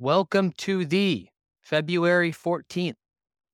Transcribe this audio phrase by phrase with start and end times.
[0.00, 1.28] Welcome to the
[1.62, 2.96] February 14th.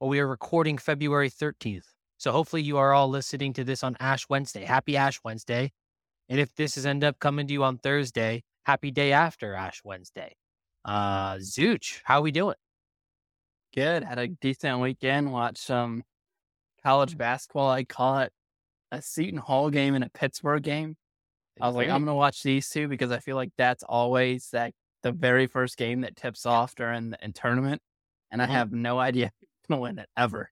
[0.01, 1.85] Well, we are recording February 13th.
[2.17, 4.65] So hopefully you are all listening to this on Ash Wednesday.
[4.65, 5.71] Happy Ash Wednesday.
[6.31, 9.83] And if this is end up coming to you on Thursday, happy day after Ash
[9.85, 10.35] Wednesday.
[10.83, 12.57] Uh Zooch, how we doing?
[13.75, 14.03] Good.
[14.03, 15.31] Had a decent weekend.
[15.35, 16.05] Watched some
[16.83, 17.69] college basketball.
[17.69, 18.31] I caught
[18.91, 20.97] a Seton Hall game and a Pittsburgh game.
[21.61, 24.73] I was like, I'm gonna watch these two because I feel like that's always that
[25.03, 27.83] the very first game that tips off during the in tournament,
[28.31, 28.53] and I Mhm.
[28.53, 30.51] have no idea who's gonna win it ever.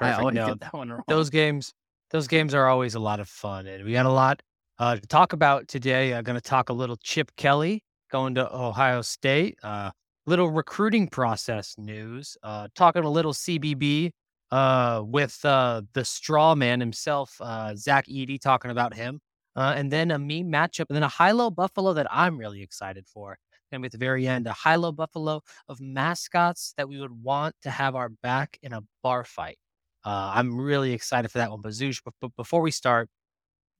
[0.00, 0.14] I Perfect.
[0.14, 1.04] always No, get that one wrong.
[1.08, 1.74] those games
[2.10, 4.42] those games are always a lot of fun and we got a lot
[4.78, 8.54] uh, to talk about today i'm going to talk a little chip kelly going to
[8.56, 9.90] ohio state uh,
[10.26, 14.10] little recruiting process news uh, talking a little cbb
[14.52, 19.20] uh, with uh, the straw man himself uh, zach edey talking about him
[19.56, 23.06] uh, and then a meme matchup and then a high-low buffalo that i'm really excited
[23.06, 23.36] for
[23.72, 27.70] and at the very end a high-low buffalo of mascots that we would want to
[27.70, 29.58] have our back in a bar fight
[30.04, 31.60] uh, I'm really excited for that one.
[31.60, 33.08] But Zooch, but, but before we start,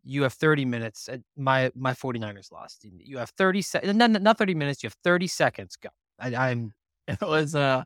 [0.05, 1.09] you have 30 minutes.
[1.37, 2.85] My my 49ers lost.
[2.85, 3.95] You have 30 seconds.
[3.95, 4.83] Not, not 30 minutes.
[4.83, 5.77] You have 30 seconds.
[5.77, 5.89] Go.
[6.19, 6.73] I, I'm.
[7.09, 7.83] It was uh.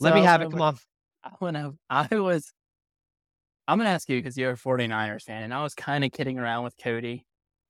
[0.00, 0.50] Let me have it.
[0.50, 0.76] Come on.
[1.22, 1.56] I went.
[1.88, 2.52] I was.
[3.68, 6.40] I'm gonna ask you because you're a 49ers fan, and I was kind of kidding
[6.40, 7.24] around with Cody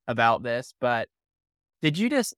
[0.07, 1.09] about this, but
[1.83, 2.33] did you just?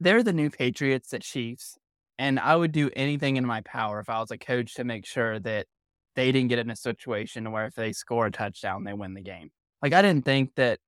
[0.00, 1.76] They're the new Patriots, the Chiefs,
[2.18, 5.06] and I would do anything in my power if I was a coach to make
[5.06, 5.66] sure that
[6.14, 9.20] they didn't get in a situation where if they score a touchdown, they win the
[9.20, 9.50] game.
[9.82, 10.78] Like I didn't think that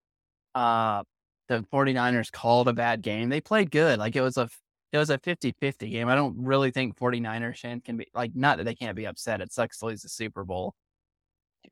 [0.54, 1.04] uh
[1.48, 3.28] the 49ers called a bad game.
[3.28, 3.98] They played good.
[3.98, 4.48] Like it was a
[4.92, 6.08] it was a 50-50 game.
[6.08, 9.40] I don't really think 49ers fans can be like not that they can't be upset.
[9.40, 10.74] It sucks to lose the Super Bowl.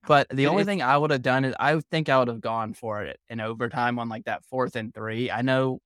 [0.07, 2.29] But the It- only it- thing I would have done is I think I would
[2.29, 5.31] have gone for it in overtime on like that fourth and three.
[5.31, 5.81] I know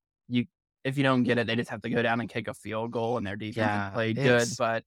[0.85, 2.91] if you don't get it, they just have to go down and kick a field
[2.91, 4.49] goal and their defense Yeah, played good.
[4.59, 4.85] But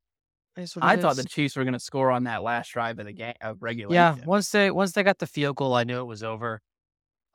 [0.81, 1.23] I thought is.
[1.23, 4.19] the Chiefs were gonna score on that last drive of the game of regulation.
[4.19, 6.61] Yeah, once they once they got the field goal, I knew it was over.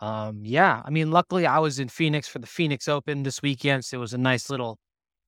[0.01, 3.85] Um, yeah, I mean, luckily I was in Phoenix for the Phoenix Open this weekend,
[3.85, 4.79] so it was a nice little,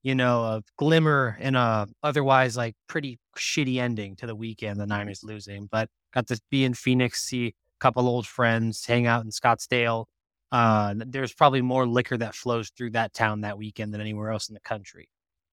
[0.03, 4.81] you know, a glimmer in a otherwise like pretty shitty ending to the weekend.
[4.81, 9.07] The Niners losing, but got to be in Phoenix, see a couple old friends, hang
[9.07, 10.07] out in Scottsdale.
[10.53, 14.49] Uh, there's probably more liquor that flows through that town that weekend than anywhere else
[14.51, 15.09] in the country.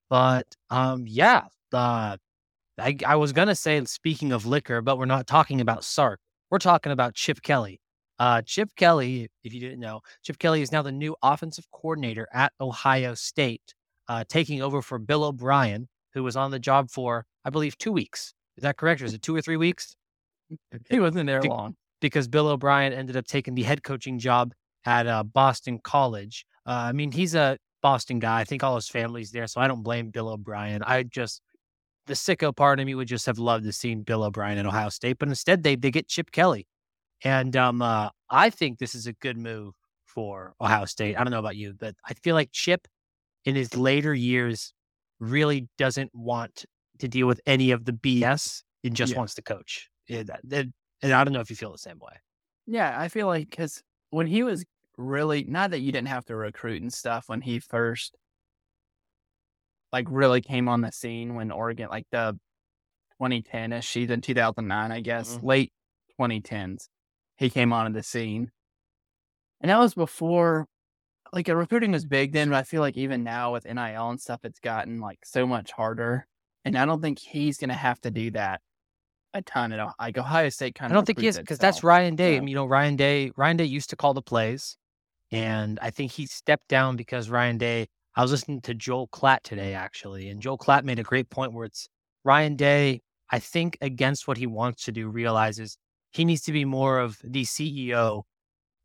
[0.10, 2.18] But um, yeah, uh,
[2.78, 6.20] I, I was gonna say speaking of liquor, but we're not talking about Sark.
[6.52, 7.80] We're talking about Chip Kelly.
[8.20, 12.28] Uh, Chip Kelly, if you didn't know, Chip Kelly is now the new offensive coordinator
[12.34, 13.74] at Ohio State,
[14.10, 17.94] uh, taking over for Bill O'Brien, who was on the job for, I believe, two
[17.94, 18.34] weeks.
[18.58, 19.96] Is that correct, or is it two or three weeks?
[20.90, 21.76] he wasn't there long.
[22.02, 24.54] because Bill O'Brien ended up taking the head coaching job
[24.86, 26.46] at uh, Boston College.
[26.66, 28.40] Uh, I mean, he's a Boston guy.
[28.42, 30.84] I think all his family's there, so I don't blame Bill O'Brien.
[30.84, 31.42] I just
[32.08, 34.90] the sicko part of me would just have loved to see Bill O'Brien at Ohio
[34.90, 36.68] State, but instead they they get Chip Kelly,
[37.24, 39.74] and um, uh, I think this is a good move
[40.06, 41.16] for Ohio State.
[41.18, 42.88] I don't know about you, but I feel like Chip
[43.46, 44.74] in his later years
[45.20, 46.66] really doesn't want
[47.00, 49.20] to deal with any of the BS and just Yeah.
[49.20, 49.90] wants to coach.
[50.10, 50.66] That- that-
[51.02, 52.14] and I don't know if you feel the same way.
[52.66, 53.82] Yeah, I feel like because
[54.12, 54.66] when he was
[54.98, 58.18] really not that you didn't have to recruit and stuff when he first
[59.92, 62.38] like really came on the scene when Oregon like the
[63.18, 65.44] 2010 ish season 2009 I guess Mhm.
[65.44, 65.74] late
[66.18, 66.90] 2010s
[67.38, 68.52] he came onto the scene
[69.62, 70.68] and that was before
[71.34, 74.42] like recruiting was big then but I feel like even now with NIL and stuff
[74.46, 76.28] it's gotten like so much harder
[76.66, 78.62] and I don't think he's gonna have to do that
[79.34, 80.96] a ton at like Ohio State kind of.
[80.96, 82.38] I don't think he is because that's Ryan Day.
[82.40, 83.32] so- You know, Ryan Day.
[83.36, 84.78] Ryan Day used to call the plays,
[85.32, 87.88] and I think he stepped down because Ryan Day.
[88.16, 91.54] I was listening to Joel Klatt today actually, and Joel Klatt made a great point
[91.54, 91.88] where it's
[92.24, 93.02] Ryan Day.
[93.30, 95.78] I think against what he wants to do, realizes
[96.12, 98.24] he needs to be more of the CEO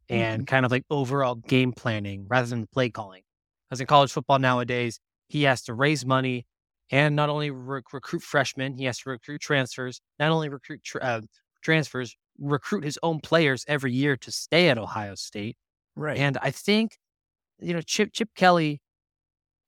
[0.09, 0.45] and mm-hmm.
[0.45, 3.23] kind of like overall game planning rather than play calling.
[3.69, 6.47] Because in college football nowadays, he has to raise money
[6.91, 10.99] and not only rec- recruit freshmen, he has to recruit transfers, not only recruit tr-
[11.03, 11.23] uh,
[11.63, 15.57] transfers, recruit his own players every year to stay at Ohio State.
[15.97, 16.99] right And I think,
[17.61, 18.81] you know, Chip Chip Kelly,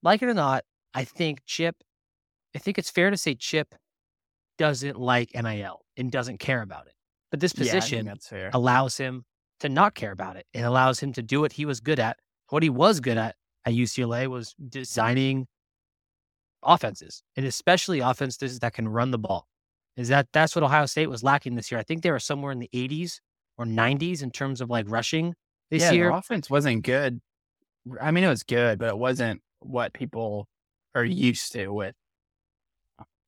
[0.02, 0.64] like it or not,
[0.94, 1.76] I think Chip,
[2.54, 3.74] I think it's fair to say Chip
[4.58, 6.94] doesn't like NIL and doesn't care about it.
[7.30, 9.24] But this Yeah, position fair allows him
[9.60, 10.46] to not care about it.
[10.52, 12.18] It allows him to do what he was good at.
[12.50, 15.46] What he was good at at UCLA was designing
[16.66, 19.46] offenses, and especially offenses that can run the ball.
[19.96, 21.80] Is that that's what Ohio State was lacking this year?
[21.80, 23.20] I think they were somewhere in the 80s
[23.56, 25.34] or 90s in terms of like rushing
[25.70, 26.10] this yeah, year.
[26.10, 27.20] Offense wasn't good.
[28.00, 30.48] I mean, it was good, but it wasn't what people
[30.94, 31.94] are used to with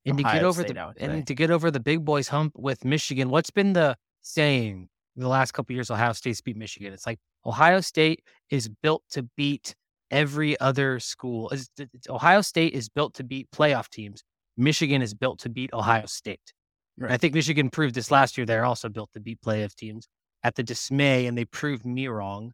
[0.05, 1.05] and to get over State, the I would say.
[1.05, 5.27] and to get over the big boys hump with Michigan, what's been the saying the
[5.27, 5.91] last couple of years?
[5.91, 6.93] Ohio State's beat Michigan.
[6.93, 9.75] It's like Ohio State is built to beat
[10.11, 11.49] every other school.
[11.51, 14.23] It's- Ohio State is built to beat playoff teams.
[14.57, 16.53] Michigan is built to beat Ohio State.
[16.97, 18.45] And I think Michigan proved this last year.
[18.45, 20.07] They're also built to beat playoff teams
[20.43, 22.51] at the dismay, and they proved me wrong.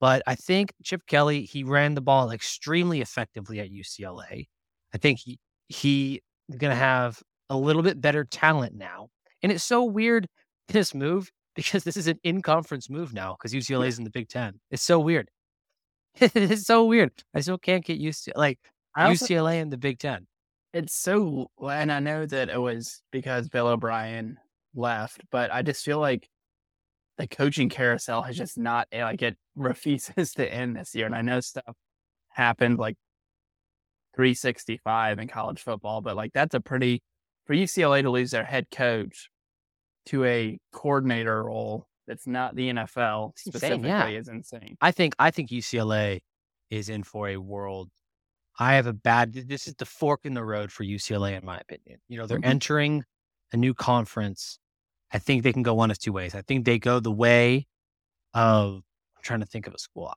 [0.00, 4.46] But I think Chip Kelly, he ran the ball extremely effectively at UCLA.
[4.94, 5.38] I think he
[5.68, 6.22] he
[6.56, 9.08] going to have a little bit better talent now.
[9.42, 10.26] And it's so weird
[10.68, 14.28] this move because this is an in-conference move now because UCLA is in the Big
[14.28, 14.60] Ten.
[14.70, 15.28] It's so weird.
[16.20, 17.12] it's so weird.
[17.34, 18.58] I still can't get used to like
[18.96, 20.26] also, UCLA and the Big Ten.
[20.72, 24.38] it's so, and I know that it was because Bill O'Brien
[24.74, 26.28] left, but I just feel like
[27.18, 31.06] the coaching carousel has just not eh, like it refuses to end this year.
[31.06, 31.76] And I know stuff
[32.30, 32.96] happened like
[34.16, 37.02] 365 in college football, but like that's a pretty
[37.46, 39.28] for UCLA to lose their head coach
[40.06, 44.08] to a coordinator role that's not the NFL It's insane, specifically yeah.
[44.08, 44.76] is insane.
[44.80, 46.18] I think I think UCLA
[46.68, 47.88] is in for a world.
[48.58, 49.32] I have a bad.
[49.32, 52.00] This is the fork in the road for UCLA, in my opinion.
[52.08, 52.46] You know, they're Mhm.
[52.46, 53.04] entering
[53.52, 54.58] a new conference.
[55.12, 56.34] I think they can go one of two ways.
[56.34, 57.68] I think they go the way
[58.34, 58.82] of.
[59.16, 60.12] I'm trying to think of a school.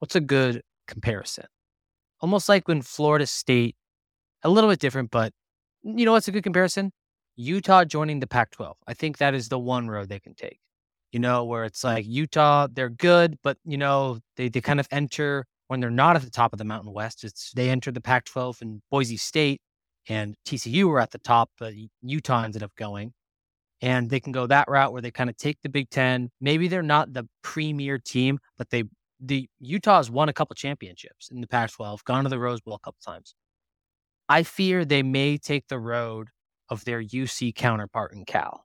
[0.00, 1.46] What's a good comparison?
[2.20, 3.76] Almost like when Florida State,
[4.42, 5.32] a little bit different, but
[5.84, 6.90] you know what's a good comparison?
[7.36, 8.74] Utah joining the Pac-12.
[8.88, 10.58] I think that is the one road they can take
[11.14, 14.88] you know, where it's like Utah, they're good, but you know, they, they kind of
[14.90, 17.22] enter when they're not at the top of the Mountain West.
[17.22, 19.60] It's they enter the Pac 12 and Boise State
[20.08, 21.72] and TCU were at the top, but
[22.02, 23.12] Utah ended up going.
[23.80, 26.30] And they can go that route where they kind of take the Big Ten.
[26.40, 28.84] Maybe they're not the premier team, but they
[29.20, 32.60] the Utah has won a couple championships in the Pac 12, gone to the Rose
[32.60, 33.36] Bowl a couple times.
[34.28, 36.28] I fear they may take the road
[36.68, 38.64] of their UC counterpart in Cal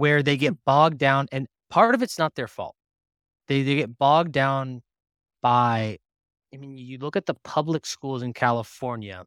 [0.00, 2.74] where they get bogged down and part of it's not their fault.
[3.48, 4.80] They they get bogged down
[5.42, 5.98] by
[6.52, 9.24] I mean you look at the public schools in California,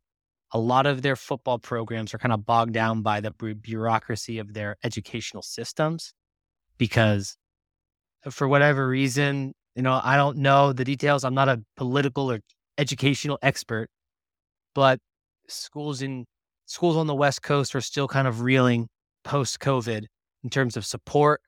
[0.51, 4.53] a lot of their football programs are kind of bogged down by the bureaucracy of
[4.53, 6.13] their educational systems
[6.77, 7.37] because
[8.25, 11.23] uh, for whatever reason, you know, I don't know the details.
[11.23, 12.39] I'm not a political or
[12.79, 13.89] educational expert,
[14.73, 14.99] but
[15.47, 16.25] schools in
[16.65, 18.87] schools on the West Coast are still kind of reeling
[19.23, 20.05] post COVID
[20.43, 21.41] in terms of support,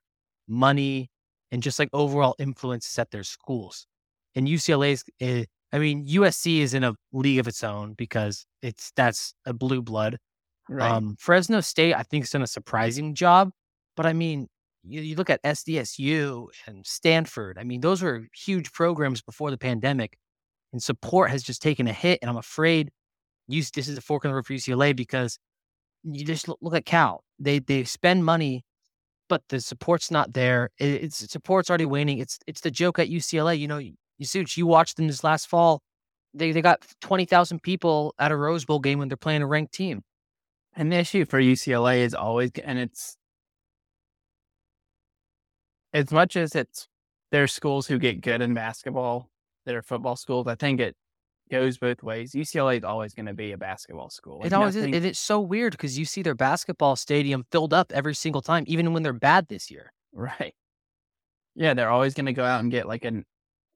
[0.47, 1.09] money,
[1.51, 3.85] and just like overall influences at their schools.
[4.35, 8.91] And UCLA's, eh, I mean, USC is in a league of its own because it's
[8.95, 10.17] that's a blue blood.
[10.69, 10.89] Right.
[10.89, 13.51] Um, Fresno State, I think, has done a surprising job.
[13.95, 14.47] But I mean,
[14.83, 17.57] you, you look at SDSU and Stanford.
[17.59, 20.17] I mean, those were huge programs before the pandemic,
[20.73, 22.19] and support has just taken a hit.
[22.21, 22.91] And I'm afraid
[23.47, 25.37] you, this is a fork in the road for UCLA because
[26.03, 27.23] you just look, look at Cal.
[27.39, 28.63] They they spend money,
[29.29, 30.69] but the support's not there.
[30.77, 32.19] It, it's support's already waning.
[32.19, 33.57] It's it's the joke at UCLA.
[33.59, 35.81] You know, you, you watched them this last fall.
[36.33, 39.47] They they got twenty thousand people at a Rose Bowl game when they're playing a
[39.47, 40.03] ranked team.
[40.75, 43.15] And the issue for UCLA is always, and it's
[45.93, 46.87] as much as it's
[47.31, 49.29] there's schools who get good in basketball
[49.65, 50.47] that are football schools.
[50.47, 50.95] I think it
[51.51, 52.31] goes both ways.
[52.33, 54.37] UCLA is always going to be a basketball school.
[54.39, 54.97] Like It always nothing- is.
[54.97, 58.63] And it's so weird because you see their basketball stadium filled up every single time,
[58.67, 59.91] even when they're bad this year.
[60.13, 60.55] Right.
[61.55, 63.23] Yeah, they're always going to go out and get like a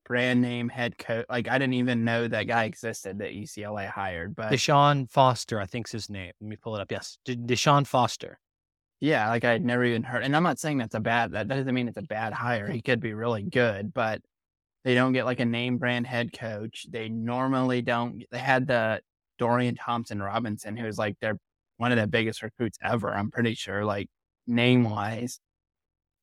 [0.04, 1.24] brand name head coach.
[1.30, 5.66] Like I didn't even know that guy existed that UCLA hired, but Deshaun Foster, I
[5.66, 6.32] think's his name.
[6.40, 6.90] Let me pull it up.
[6.90, 8.38] Yes, De- Deshaun Foster.
[9.00, 10.24] yeah, like I had never even heard.
[10.24, 11.32] And I'm not saying that's a bad.
[11.32, 12.68] That doesn't mean it's a bad hire.
[12.68, 14.20] He could be really good, but
[14.84, 16.86] they don't get like a name brand head coach.
[16.88, 18.22] They normally don't.
[18.30, 19.00] They had the
[19.38, 21.38] Dorian Thompson Robinson, who was like their
[21.76, 23.14] one of the biggest recruits ever.
[23.14, 24.08] I'm pretty sure, like
[24.46, 25.40] name wise.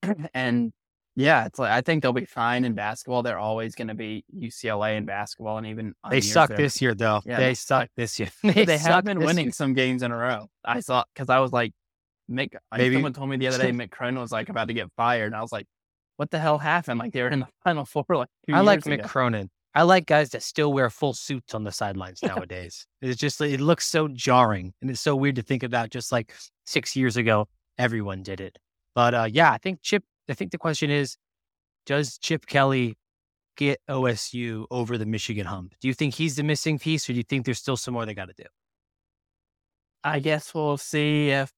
[0.33, 0.71] and
[1.15, 3.23] yeah, it's like I think they'll be fine in basketball.
[3.23, 7.21] They're always going to be UCLA in basketball, and even They suck this year, though.
[7.25, 8.29] Yeah, they they suck this year.
[8.43, 9.51] They, suck have been winning year.
[9.51, 10.47] some games in a row.
[10.63, 11.73] I saw because I was like,
[12.29, 12.55] Mick.
[12.75, 15.25] Maybe- someone told me the other day Mick Cronin was like about to get fired,
[15.25, 15.65] and I was like,
[16.17, 16.99] what the hell happened?
[16.99, 19.07] Like they were in the final four like I like Mick ago.
[19.07, 19.49] Cronin.
[19.73, 22.85] I like guys that still wear full suits on the sidelines nowadays.
[23.01, 25.91] It's just it looks so jarring, and it's so weird to think about.
[25.91, 26.33] Just like
[26.65, 27.47] six years ago,
[27.77, 28.57] everyone did it.
[28.95, 30.03] But uh, yeah, I think Chip.
[30.29, 31.15] I think the question is,
[31.85, 32.97] does Chip Kelly
[33.55, 35.75] get OSU over the Michigan hump?
[35.79, 38.05] Do you think he's the missing piece, or do you think there's still some more
[38.05, 38.47] they got to do?
[40.03, 41.51] I guess we'll see if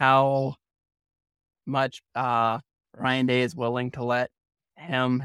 [0.00, 0.56] how
[1.64, 2.58] much uh
[2.96, 4.30] Ryan Day is willing to let
[4.76, 5.24] him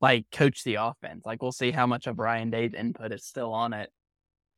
[0.00, 1.24] like coach the offense.
[1.24, 3.90] Like we'll see how much of Ryan Day's input is still on it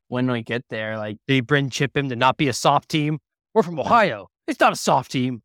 [0.08, 0.96] when we get there.
[0.96, 3.18] Like Did he bring Chip him to not be a soft team?
[3.54, 4.28] We're from Ohio.
[4.46, 5.42] It's not a soft team.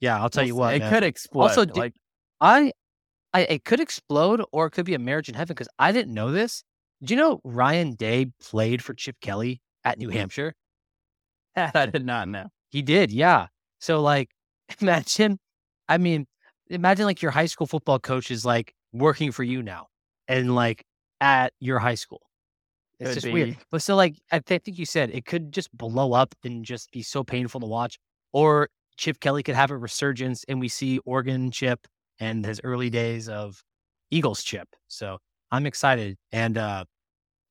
[0.00, 0.58] Yeah, I'll tell we'll you see.
[0.58, 0.74] what.
[0.74, 0.92] it man.
[0.92, 1.42] could explode.
[1.42, 1.94] Also, did- like
[2.40, 2.72] I,
[3.34, 6.14] I, it could explode or it could be a marriage in heaven because I didn't
[6.14, 6.62] know this.
[7.00, 10.54] Did you know Ryan Day played for Chip Kelly at New Hampshire?
[11.56, 12.48] I did not know.
[12.70, 13.46] He did, yeah.
[13.80, 14.30] So like,
[14.80, 15.38] imagine,
[15.88, 16.26] I mean,
[16.70, 19.88] imagine like your high school football coach is like working for you now,
[20.28, 20.84] and like
[21.20, 22.22] at your high school.
[23.00, 23.50] It's just weird.
[23.70, 26.90] But so like, I thi- think you said it could just blow up and just
[26.92, 27.98] be so painful to watch,
[28.32, 31.86] or Chip Kelly could have a resurgence, and we see Oregon Chip
[32.20, 33.62] and his early days of
[34.10, 34.68] Eagles Chip.
[34.88, 35.18] So
[35.52, 36.16] I'm excited.
[36.32, 36.84] And uh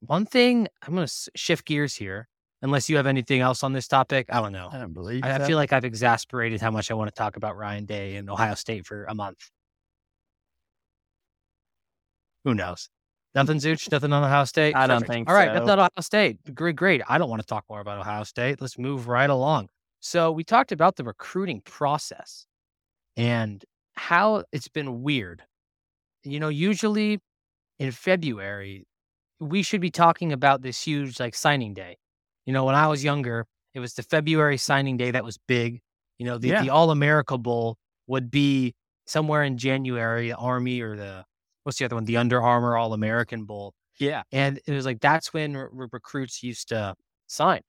[0.01, 2.27] one thing, I'm gonna s- shift gears here.
[2.61, 4.69] Unless you have anything else on this topic, I don't know.
[4.71, 5.23] I don't believe.
[5.23, 8.15] I, I feel like I've exasperated how much I want to talk about Ryan Day
[8.15, 9.51] and Ohio State for a month.
[12.43, 12.89] Who knows?
[13.35, 13.91] Nothing, Zooch?
[13.91, 14.75] Nothing on Ohio State?
[14.75, 15.53] I don't think All right, so.
[15.53, 16.55] nothing on Ohio State.
[16.55, 17.01] Great, great.
[17.07, 18.59] I don't want to talk more about Ohio State.
[18.59, 19.69] Let's move right along.
[19.99, 22.47] So we talked about the recruiting process
[23.15, 23.63] and
[23.95, 25.43] how it's been weird.
[26.23, 27.19] You know, usually
[27.77, 28.87] in February,
[29.39, 31.97] we should be talking about this huge like signing day.
[32.47, 35.81] You know, when I was younger, it was the February signing day that was big.
[36.17, 36.63] You know, the, Yeah.
[36.63, 37.77] the All America Bowl
[38.07, 38.73] would be
[39.05, 41.25] somewhere in January, Army or the
[41.63, 42.05] what's the other one?
[42.05, 43.73] The Under Armour All American Bowl.
[43.99, 44.23] yeah.
[44.31, 46.95] And it was like that's when re- re- recruits used to
[47.27, 47.61] sign.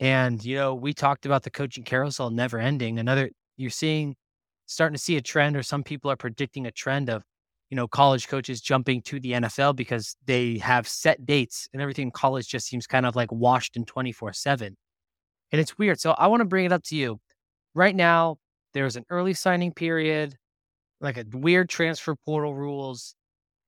[0.00, 2.98] And you know, we talked about the coaching carousel never ending.
[2.98, 4.14] Another you're seeing
[4.66, 7.22] starting to see a trend or some people are predicting a trend of
[7.70, 12.08] you know college coaches jumping to the NFL because they have set dates and everything
[12.08, 14.76] in college just seems kind of like washed in 24/7.
[15.52, 16.00] And it's weird.
[16.00, 17.20] So I want to bring it up to you.
[17.74, 18.36] Right now
[18.74, 20.36] there's an early signing period,
[21.00, 23.14] like a weird transfer portal rules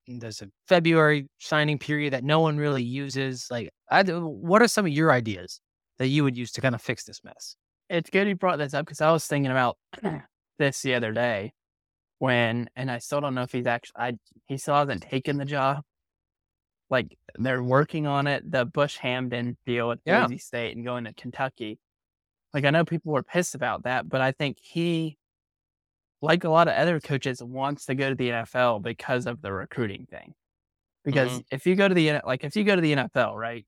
[0.09, 3.47] and there's a February signing period that no one really uses.
[3.51, 5.61] Like, I, what are some of your ideas
[5.99, 7.57] that you would use to kind of fix this mess?
[7.91, 9.77] It's good you brought this up because I was thinking about
[10.59, 11.53] this the other day
[12.19, 14.13] when, and I still don't know if he's actually, I
[14.47, 15.83] he still hasn't taken the job.
[16.91, 20.27] Like they're working on it, the Bush Hamdan deal with Yeah.
[20.27, 21.79] Boise State and going to Kentucky.
[22.55, 25.19] Like I know people were pissed about that, but I think he,
[26.23, 29.53] like a lot of other coaches, wants to go to the NFL because of the
[29.53, 30.35] recruiting thing.
[31.05, 31.55] Because mm-hmm.
[31.55, 33.67] if you go to the like if you go to the NFL, right,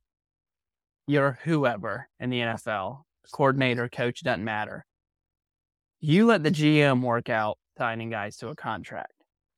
[1.06, 3.02] you're whoever in the NFL,
[3.32, 4.84] coordinator, coach, doesn't matter.
[6.00, 9.12] You let the GM work out signing guys to a contract.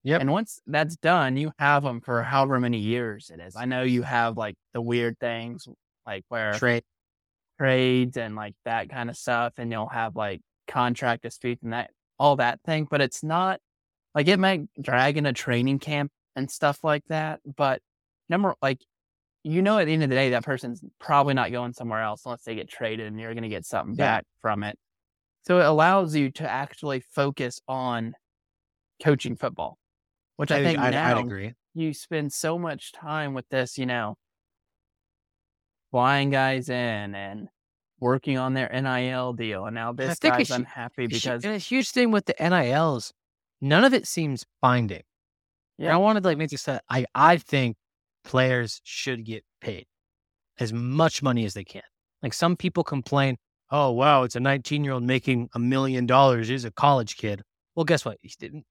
[0.04, 0.21] Yep.
[0.21, 3.54] And once that's done, you have them for however many years it is.
[3.57, 5.69] I know you have like the weird things
[6.07, 6.83] like where Trade.
[7.59, 11.90] trades and like that kind of stuff, and you'll have like contract disputes and that
[12.19, 12.87] all that thing.
[12.90, 13.61] But it's not
[14.14, 17.40] like it might drag in a training camp and stuff like that.
[17.57, 17.81] But
[18.28, 18.81] number like
[19.45, 22.23] you know at the end of the day that person's probably not going somewhere else
[22.25, 24.16] unless they get traded and you're gonna get something Yeah.
[24.19, 24.76] back from it.
[25.44, 28.14] So it allows you to actually focus on
[29.02, 29.78] coaching football.
[30.37, 31.52] Which I, think I'd, now I'd agree.
[31.75, 34.16] you spend so much time with this, you know,
[35.90, 37.49] flying guys in and
[38.00, 39.66] working on their NIL deal.
[39.66, 43.12] And now this guy's unhappy because and a huge thing with the NILs,
[43.61, 45.02] none of it seems binding.
[45.78, 45.94] And Yeah.
[45.94, 47.76] I wanted to like make this that I, I think
[48.25, 49.87] players should get paid
[50.58, 51.82] as much money as they can.
[52.22, 53.37] Like some people complain,
[53.73, 56.49] oh wow, it's a 19 year old making a million dollars.
[56.49, 57.43] He's a college kid.
[57.75, 58.19] Well, guess what?
[58.21, 58.62] He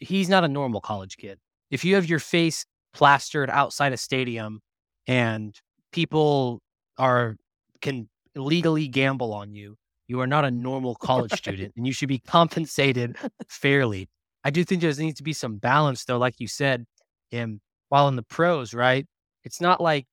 [0.00, 1.38] He's not a normal college kid.
[1.70, 4.60] If you have your face plastered outside a stadium
[5.06, 5.54] and
[5.92, 6.60] people
[6.96, 7.36] are
[7.82, 9.76] can legally gamble on you,
[10.06, 13.16] you are not a normal college student and you should be compensated
[13.48, 14.08] fairly.
[14.44, 16.86] I do think there needs to be some balance though, like you said,
[17.32, 19.06] in while in the pros, right?
[19.42, 20.06] It's not like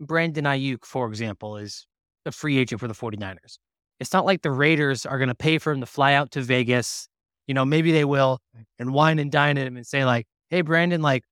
[0.00, 1.87] Brandon Aiyuk, for example, is
[2.28, 3.58] a free agent for the 49ers.
[4.00, 6.42] It's not like the Raiders are going to pay for him to fly out to
[6.42, 7.08] Vegas.
[7.46, 8.38] You know, maybe they will
[8.78, 11.24] and wine and dine at him and say, like, hey, Brandon, like,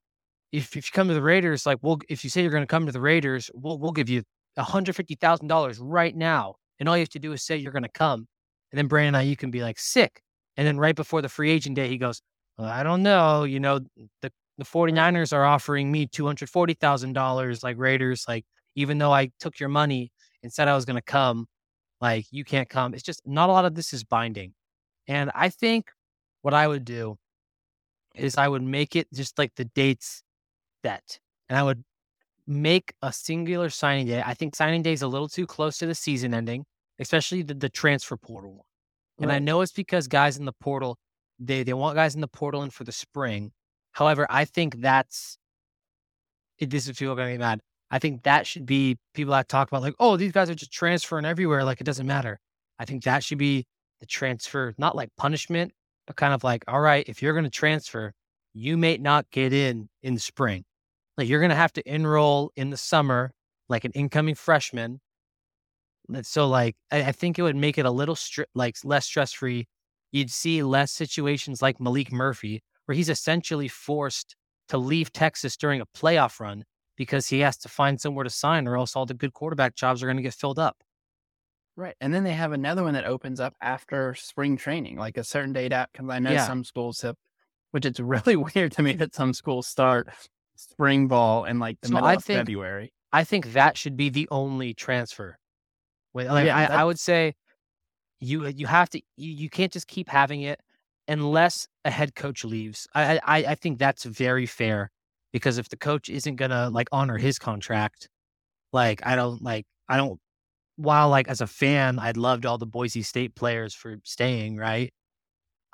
[0.53, 2.67] if, if you come to the Raiders, like, we'll, if you say you're going to
[2.67, 4.23] come to the Raiders, we'll, we'll give you
[4.59, 6.55] $150,000 right now.
[6.79, 8.27] And all you have to do is say you're going to come.
[8.73, 10.21] And then Brandon I, you can be like, sick.
[10.57, 12.23] And then right before the free agent day, he goes,
[12.59, 13.45] well, I don't know.
[13.45, 13.81] You know,
[14.23, 18.25] the, the 49ers are offering me $240,000 like Raiders.
[18.27, 20.11] Like, even though I took your money
[20.43, 21.47] and said I was going to come,
[22.01, 22.95] like, you can't come.
[22.95, 24.55] It's just not a lot of this is binding.
[25.09, 25.91] And I think
[26.43, 27.17] what I would do
[28.15, 30.23] is I would make it just like the dates
[30.85, 31.19] set.
[31.49, 31.85] And I would
[32.47, 34.23] make a singular signing day.
[34.25, 36.65] I think signing day is a little too close to the season ending,
[36.99, 38.65] especially the, the transfer portal one.
[39.19, 40.99] And I know it's because guys in the portal,
[41.39, 43.53] they they want guys in the portal in for the spring.
[43.93, 45.39] However, I think that's
[46.61, 47.61] this is people are going to be mad.
[47.91, 50.73] I think that should be people that talk about like, oh, these guys are just
[50.73, 52.41] transferring everywhere, like it doesn't matter.
[52.79, 53.67] I think that should be
[54.01, 55.73] the transfer, not like punishment,
[56.07, 58.13] but kind of like, all right, if you're going to transfer,
[58.55, 60.65] you may not get in in the spring.
[61.17, 63.33] Like you're going to have to enroll in the summer,
[63.69, 65.01] like an incoming freshman.
[66.23, 68.19] So like, I, I think it would make it a little
[68.55, 69.67] like less stress free.
[70.13, 74.37] You'd see less situations like Maalik Murphy, where he's essentially forced
[74.69, 76.65] to leave Texas during a playoff run
[76.97, 80.03] because he has to find somewhere to sign, or else all the good quarterback jobs
[80.03, 80.77] are going to get filled up.
[81.77, 81.95] Right.
[82.01, 85.53] And then they have another one that opens up after spring training, like a certain
[85.53, 85.91] date out.
[85.93, 86.47] Because I know Yeah.
[86.47, 87.17] some schools have,
[87.73, 90.09] which it's really weird to me that some schools start
[90.55, 92.93] spring ball in like the So middle I of think- February.
[93.13, 95.39] I think that should be the only transfer.
[96.15, 97.35] Wait, like, Yeah, I, I would say
[98.21, 100.61] you you have to you, you can't just keep having it
[101.09, 102.89] unless a head coach leaves.
[102.95, 104.91] I, I I think that's very fair
[105.37, 108.09] because if the coach isn't gonna like honor his contract,
[108.73, 110.19] like I don't like I don't.
[110.77, 114.57] While like as a fan, I'd loved all the Boise State players for staying.
[114.57, 114.95] Right,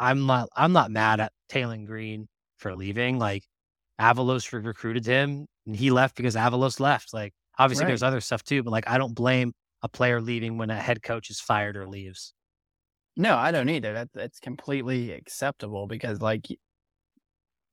[0.01, 2.27] I'm not I'm not mad at Taylen Green
[2.59, 3.21] for leaving.
[3.21, 3.45] Like
[4.01, 7.15] Avalos re- recruited him and he left because Avalos left.
[7.15, 9.53] Like obviously there's other stuff too, but like I don't blame
[9.83, 12.35] a player leaving when a head coach is fired or leaves.
[13.17, 13.93] No, I don't either.
[13.93, 16.49] That that's completely acceptable because like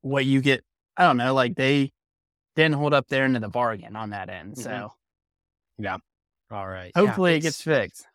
[0.01, 0.63] what you get,
[0.99, 1.91] I don't know, like they
[2.55, 4.55] didn't hold up their end of the bargain on that end.
[4.57, 4.89] Mhm.
[5.79, 5.97] yeah.
[6.51, 6.91] All right.
[6.95, 8.05] Yeah, hopefully it gets fixed.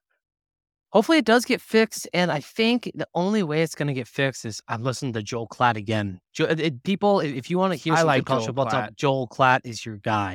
[0.93, 2.09] hopefully it does get fixed.
[2.15, 5.23] And I think the only way it's going to get fixed is I've listened to
[5.25, 6.21] Joel Klatt again.
[6.33, 8.95] Jo- it- people, if you want to hear I some like Joel Klatt.
[8.97, 10.33] Joel Klatt is your guy.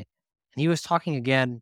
[0.56, 1.50] And he was talking again.
[1.52, 1.62] And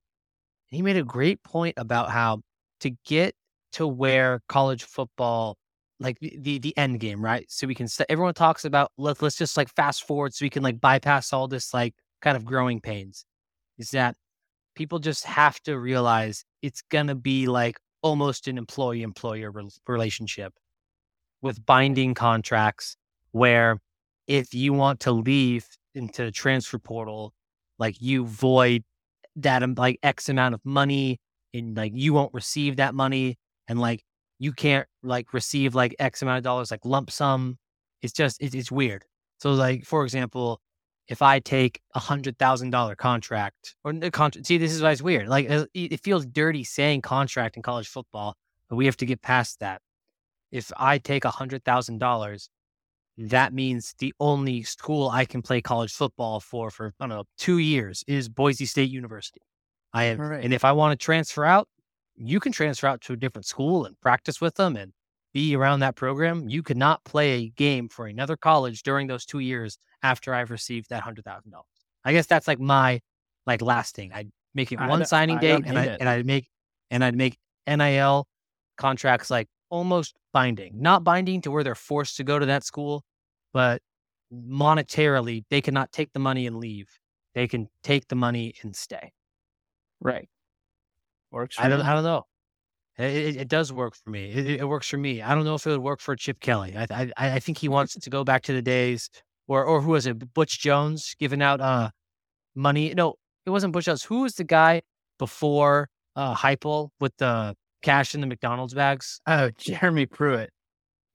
[0.77, 2.41] he made a great point about how
[2.79, 3.35] to get
[3.73, 5.57] to where college football,
[5.99, 7.45] like the, the, end game, right?
[7.49, 10.49] So we can, st- everyone talks about, let's, let's just like fast forward so we
[10.49, 13.25] can like bypass all this like kind of growing pains.
[13.77, 14.15] Is that
[14.75, 19.51] people just have to realize it's to be like almost an employee employer
[19.87, 20.53] relationship
[21.41, 22.95] with binding contracts
[23.31, 23.79] where
[24.27, 27.33] if you want to leave into the transfer portal,
[27.79, 28.83] like you void
[29.37, 31.19] that um, like X amount of money
[31.53, 34.03] and like you won't receive that money and like
[34.39, 37.57] you can't like receive like X amount of dollars like lump sum.
[38.01, 39.05] It's just it's, it's weird.
[39.39, 40.61] So like for example,
[41.07, 44.91] if I take a hundred thousand dollar contract or the contract, see this is why
[44.91, 45.27] it's weird.
[45.27, 48.35] Like uh, it it feels dirty saying contract in college football,
[48.69, 49.81] but we have to get past that.
[50.51, 52.49] If I take a hundred thousand dollars,
[53.17, 57.23] that means the only school I can play college football for for I don't know
[57.37, 59.41] two years is Boise State University.
[59.93, 60.43] I am, Right.
[60.43, 61.67] and if I want to transfer out,
[62.17, 64.91] you can transfer out to a different school and practice with them and
[65.33, 66.49] be around that program.
[66.49, 70.51] You could not play a game for another college during those two years after I've
[70.51, 71.65] received that hundred thousand dollars.
[72.03, 73.01] I guess that's like my
[73.45, 74.11] like last thing.
[74.13, 75.97] I'd make it I one signing I date, and I it.
[75.99, 76.47] and I'd make
[76.89, 78.27] and I'd make NIL
[78.77, 83.03] contracts like almost binding, not binding to where they're forced to go to that school,
[83.53, 83.81] but
[84.33, 86.87] monetarily they cannot take the money and leave.
[87.33, 89.11] They can take the money and stay.
[89.99, 90.29] Right.
[91.37, 91.55] Works.
[91.59, 91.79] I don't.
[91.79, 91.85] me.
[91.85, 92.23] I don't know.
[92.97, 94.31] It, it, it does work for me.
[94.31, 95.21] It, it- works for me.
[95.21, 96.75] I don't know if it would work for Chip Kelly.
[96.75, 99.09] I I, I think he wants to go back to the days,
[99.47, 100.33] or or who was it?
[100.33, 101.89] Butch Jones giving out uh
[102.55, 102.93] money.
[102.95, 104.03] No, it wasn't Butch Jones.
[104.03, 104.81] Who was the guy
[105.19, 109.21] before uh Heupel with the cash in the McDonald's bags?
[109.27, 110.49] Oh, Jeremy Pruitt.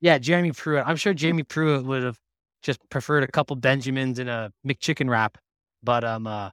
[0.00, 0.84] Yeah, Jeremy Pruitt.
[0.86, 2.18] I'm sure Jeremy Pruitt would have
[2.62, 5.36] just preferred a couple Benjamins and a McChicken wrap.
[5.82, 6.50] But um, uh,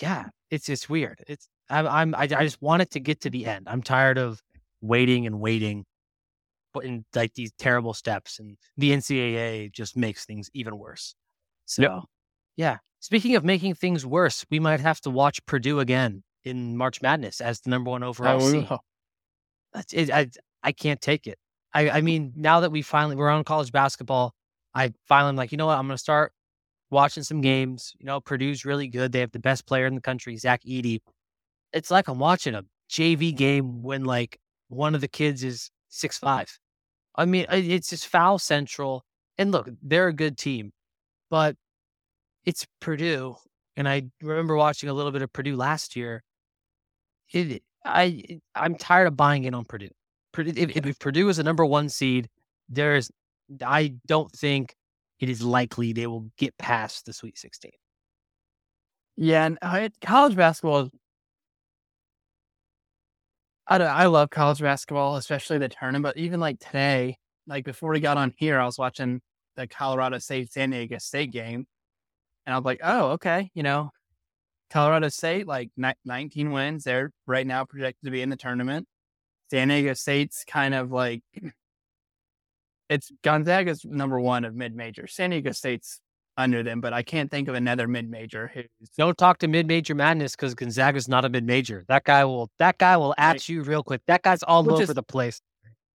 [0.00, 1.18] yeah, it's it's weird.
[1.26, 3.68] It's I'm I'm I, I just want it to get to the end.
[3.68, 4.42] I'm tired of
[4.80, 5.84] waiting and waiting,
[6.72, 11.14] but in like these terrible steps, and the NCAA just makes things even worse.
[11.66, 11.82] So,
[12.56, 12.78] yeah.
[13.00, 17.40] Speaking of making things worse, we might have to watch Purdue again in March Madness
[17.40, 18.66] as the number one overall Oh, seed.
[19.92, 20.28] It, I
[20.62, 21.38] I can't take it.
[21.74, 24.34] I I mean, now that we finally we're on college basketball,
[24.74, 25.78] I finally am like, you know what?
[25.78, 26.32] I'm gonna start
[26.90, 27.92] watching some games.
[27.98, 29.12] You know, Purdue's really good.
[29.12, 31.00] They have the best player in the country, Zach Edey.
[31.72, 36.18] It's like I'm watching a JV game when like one of the kids is six
[36.18, 36.58] five.
[37.16, 39.04] I mean, it's just foul central.
[39.38, 40.72] And look, they're a good team,
[41.30, 41.56] but
[42.44, 43.36] it's Purdue.
[43.76, 46.22] And I remember watching a little bit of Purdue last year.
[47.32, 49.90] It, I, it- I'm tired of buying in on Purdue.
[50.32, 52.28] Purdue if, if- if Purdue is a number one seed,
[52.68, 53.10] there's,
[53.64, 54.74] I don't think
[55.20, 57.70] it is likely they will get past the Sweet 16.
[59.16, 60.90] Yeah, and uh, college basketball.
[63.68, 66.02] I I love college basketball, especially the tournament.
[66.02, 69.20] But even like today, like before we got on here, I was watching
[69.56, 71.66] the Colorado State San Diego State game,
[72.46, 73.50] And I was like, oh, okay.
[73.54, 73.90] You know,
[74.70, 76.84] Colorado State, like 19 wins.
[76.84, 78.86] They're right now projected to be in the tournament.
[79.50, 81.22] San Diego State's kind of like,
[82.88, 85.06] it's Gonzaga's number one of mid major.
[85.06, 86.00] San Diego State's
[86.38, 88.66] under them, but I can't think of another mid major who's.
[88.96, 91.84] Don't talk to mid major madness because Gonzaga's not a mid major.
[91.88, 92.50] That guy will.
[92.58, 93.48] That guy will at right.
[93.48, 94.00] you real quick.
[94.06, 95.40] That guy's all Which over is, the place.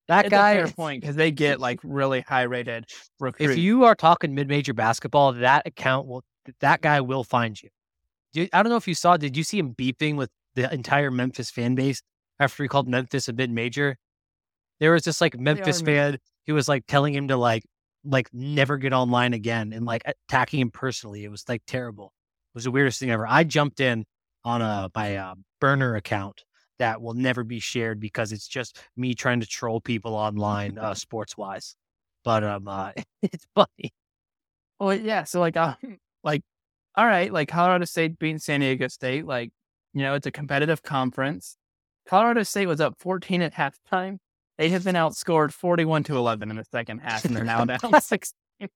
[0.10, 0.56] That guy.
[0.56, 2.86] fair point because they get like really high rated
[3.20, 3.54] recruits.
[3.54, 6.24] If you are talking mid major basketball, that account will.
[6.60, 7.70] That guy will find you.
[8.52, 9.16] I don't know if you saw.
[9.16, 12.02] Did you see him beeping with the entire Memphis fan base
[12.40, 13.98] after he called Memphis a mid major?
[14.80, 17.64] There was this like Memphis fan who was like telling him to like
[18.06, 21.24] like never get online again and like attacking him personally.
[21.24, 22.14] It was like terrible.
[22.54, 23.26] It was the weirdest thing ever.
[23.28, 24.06] I jumped in
[24.44, 26.44] on a my uh, burner account
[26.80, 30.94] that will never be shared because it's just me trying to troll people online, uh,
[30.94, 31.76] sports wise.
[32.24, 33.94] But um, uh, it's funny.
[34.80, 35.24] Well, yeah.
[35.24, 35.76] So like, uh,
[36.24, 36.42] like,
[36.96, 39.52] all right, like Colorado State beating San Diego State, like,
[39.94, 41.58] you know, it's a competitive conference.
[42.06, 44.18] Colorado State was up 14 at halftime.
[44.58, 48.02] They have been outscored 41 to 11 in the second half, and they're now down
[48.02, 48.34] 16.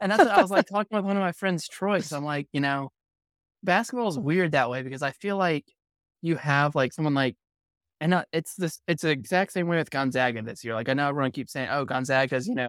[0.00, 2.00] And that's what I was like talking with one of my friends, Troy.
[2.00, 2.90] So I'm like, you know,
[3.62, 5.64] basketball is weird that way because I feel like
[6.22, 7.36] you have like someone like,
[8.00, 10.74] and uh, it's this, it's the exact same way with Gonzaga this year.
[10.74, 12.68] Like I know everyone keeps saying, oh, Gonzaga's, you know,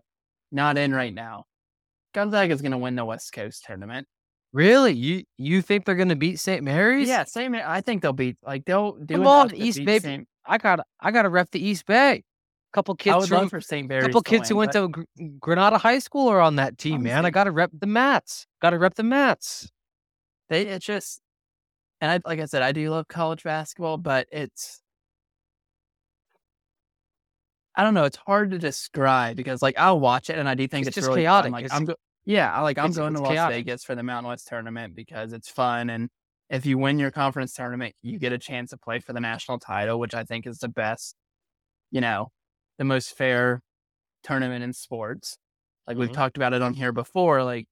[0.52, 1.46] not in right now.
[2.14, 4.08] Gonzaga's going to win the West Coast tournament.
[4.54, 4.94] Really?
[4.94, 6.64] You you think they're going to beat St.
[6.64, 7.08] Mary's?
[7.08, 7.52] Yeah, St.
[7.52, 7.64] Mary.
[7.66, 9.16] I think they'll beat like they'll do.
[9.16, 10.00] Come on, East Bay.
[10.00, 10.28] St.
[10.48, 12.12] I got I got to rep the East Bay.
[12.14, 13.88] A couple kids from, for St.
[13.88, 14.08] Mary's.
[14.08, 15.06] Couple kids win, who went to
[15.40, 17.26] Granada High School are on that team, man.
[17.26, 18.46] I got to rep the Mats.
[18.62, 19.72] Got to rep the Mats.
[20.50, 21.22] They it's just,
[22.02, 24.82] and I like I said, I do love college basketball, but it's
[27.76, 28.06] I don't know.
[28.06, 30.96] It's hard to describe because like I'll watch it and I do think it's, it's,
[30.96, 31.46] just really chaotic.
[31.46, 31.52] Fun.
[31.52, 33.56] Like it's, I'm go- yeah, I like I'm going to Las chaotic.
[33.58, 36.10] Vegas for the Mountain West tournament because it's fun and
[36.50, 39.60] if you win your conference tournament, you get a chance to play for the national
[39.60, 41.16] title, which I think is the best,
[41.92, 42.32] you know,
[42.78, 43.62] the most fair
[44.24, 45.38] tournament in sports.
[45.86, 46.02] Like mm-hmm.
[46.02, 47.68] we've talked about it on here before, like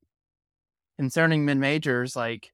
[0.97, 2.51] concerning mid majors, like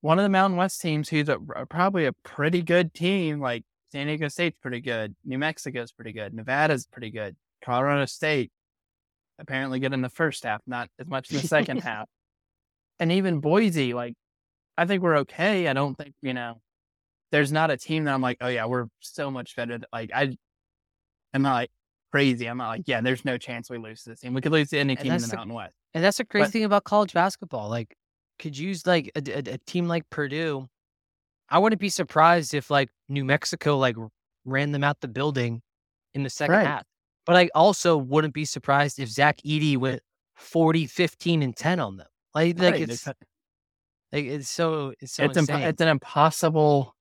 [0.00, 4.06] one of the Mountain West teams who's a, probably a pretty good team, like San
[4.06, 8.50] Diego State's pretty good, New Mexico's pretty good, Nevada's pretty good, Colorado State
[9.38, 12.08] apparently good in the first half, not as much in the second half.
[12.98, 14.14] And even Boise, like,
[14.76, 15.68] I think we're okay.
[15.68, 16.60] I don't think, you know,
[17.30, 19.78] there's not a team that I'm like, oh yeah, we're so much better.
[19.92, 20.36] Like, I,
[21.32, 21.70] I'm not like
[22.12, 22.46] crazy.
[22.46, 24.34] I'm not like, yeah, there's no chance we lose this team.
[24.34, 25.74] We could lose to any team in the, the, Mountain West.
[25.94, 27.68] And that's the crazy but, thing about college basketball.
[27.68, 27.96] Like,
[28.38, 30.68] could use like a, a, a team like Purdue.
[31.48, 33.96] I wouldn't be surprised if like New Mexico like
[34.44, 35.62] ran them out the building
[36.14, 36.66] in the second right.
[36.66, 36.84] half.
[37.26, 40.02] But I also wouldn't be surprised if Zach Edey went
[40.36, 42.06] 40, 15, and 10 on them.
[42.34, 42.88] Like, like right.
[42.88, 43.08] it's
[44.14, 46.94] like it's so it's so it's, imp- it's an impossible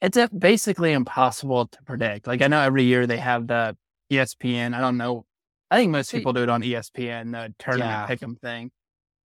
[0.00, 2.26] it's a, basically impossible to predict.
[2.26, 3.76] Like I know every year they have the
[4.10, 4.74] ESPN.
[4.74, 5.26] I don't know.
[5.70, 8.06] I think most people do it on ESPN, the tournament yeah.
[8.06, 8.70] pick'em thing.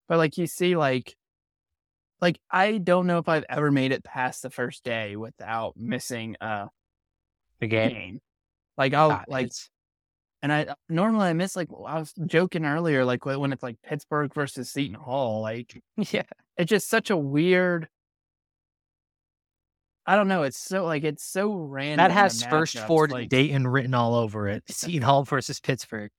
[0.07, 1.15] But like you see, like,
[2.21, 6.35] like I don't know if I've ever made it past the first day without missing
[6.41, 6.67] uh
[7.59, 8.19] the game.
[8.77, 9.51] Like I'll God, like
[10.45, 14.31] and I normally I miss like I was joking earlier, like when it's like Pittsburgh
[14.31, 16.21] versus Seton Hall, like yeah,
[16.55, 17.87] it's just such a weird.
[20.05, 20.43] I don't know.
[20.43, 21.97] It's so like it's so random.
[21.97, 24.61] That has first four like, Dayton written all over it.
[24.69, 26.11] Seton Hall versus Pittsburgh.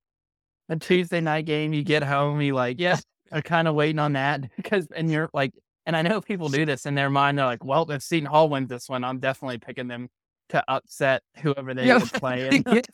[0.67, 2.97] A Tuesday night game, you get home, you like, yeah,
[3.31, 5.53] are kind of waiting on that because, and you're like,
[5.85, 7.37] and I know people do this in their mind.
[7.37, 10.09] They're like, well, if Seton Hall wins this one, I'm definitely picking them
[10.49, 11.99] to upset whoever they yeah.
[11.99, 12.61] would play.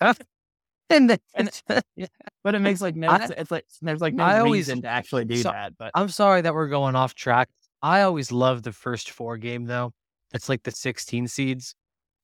[0.94, 1.62] and, and
[1.96, 2.08] yeah.
[2.44, 4.88] but it makes like no I, it's like there's like no I always, reason to
[4.88, 7.50] actually do so, that but i'm sorry that we're going off track.
[7.82, 9.92] I always love the first four game though.
[10.34, 11.76] It's like the 16 seeds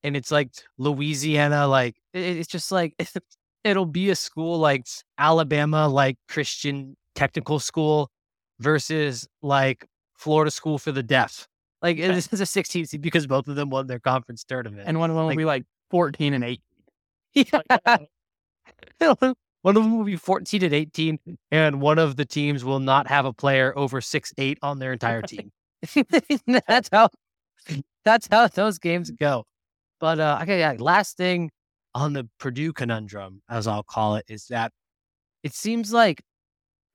[0.02, 2.94] and it's like louisiana like it, it's just like
[3.64, 4.86] it'll be a school like
[5.18, 8.10] alabama like christian technical school
[8.58, 9.86] versus like
[10.20, 11.48] florida school for the deaf.
[11.82, 12.36] Like this eh.
[12.36, 14.84] is a 16 seed because both of them won their conference tournament.
[14.86, 16.60] And one of them like, will be like 14 and 8
[17.34, 17.98] yeah.
[19.00, 21.18] one of them will be 14 and 18,
[21.50, 24.92] and one of the teams will not have a player over six eight on their
[24.94, 25.50] entire team.
[26.66, 27.08] that's how
[28.04, 29.44] that's how those games go.
[29.98, 30.76] But uh, okay, yeah.
[30.78, 31.50] Last thing
[31.94, 34.72] on the Purdue conundrum, as I'll call it, is that
[35.42, 36.22] it seems like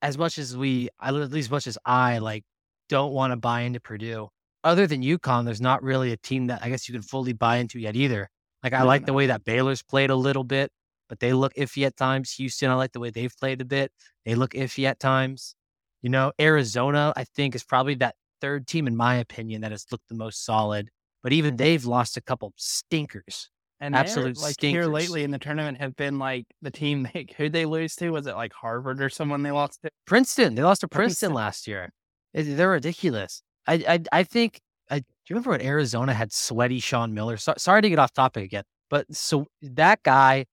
[0.02, 2.44] as much as we, at least as much as I like,
[2.90, 4.30] don't want to buy into Purdue.
[4.64, 7.58] Other than UConn, there's not really a team that I guess you can fully buy
[7.58, 8.30] into yet either.
[8.64, 10.72] Like I like the way that Baylor's played a little bit
[11.10, 12.32] but they look iffy at times.
[12.34, 13.92] Houston, I like the way they've played a bit.
[14.26, 15.56] They look iffy at times.
[16.02, 19.86] You know, Arizona, I think, is probably that third team, in my opinion, that has
[19.92, 20.90] looked the most solid.
[21.24, 23.50] But even they've lost a couple stinkers.
[23.80, 27.50] And Absolute like here lately in the tournament have been like the team they who
[27.50, 29.90] they lose to was it like Harvard or someone they lost to?
[30.06, 31.34] Princeton, they lost to Princeton Princeton.
[31.34, 31.92] last year.
[32.34, 33.42] They're ridiculous.
[33.68, 34.62] I, I, I think.
[34.90, 37.38] I, do you remember when Arizona had sweaty Sean Miller?
[37.38, 40.46] So, sorry to get off topic again, but so that guy,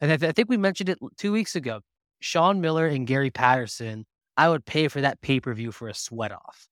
[0.00, 1.80] and I, th- I think we mentioned it two weeks ago.
[2.20, 4.06] Sean Miller and Gary Patterson.
[4.36, 6.68] I would pay for that pay per view for a sweat off.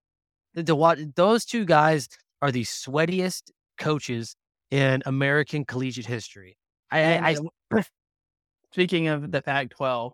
[0.55, 2.09] The, the, what those two guys
[2.41, 4.35] are the sweatiest coaches
[4.71, 6.57] in American collegiate history.
[6.91, 7.37] I,
[7.73, 7.83] I,
[8.73, 10.13] Speaking of the Pac-12,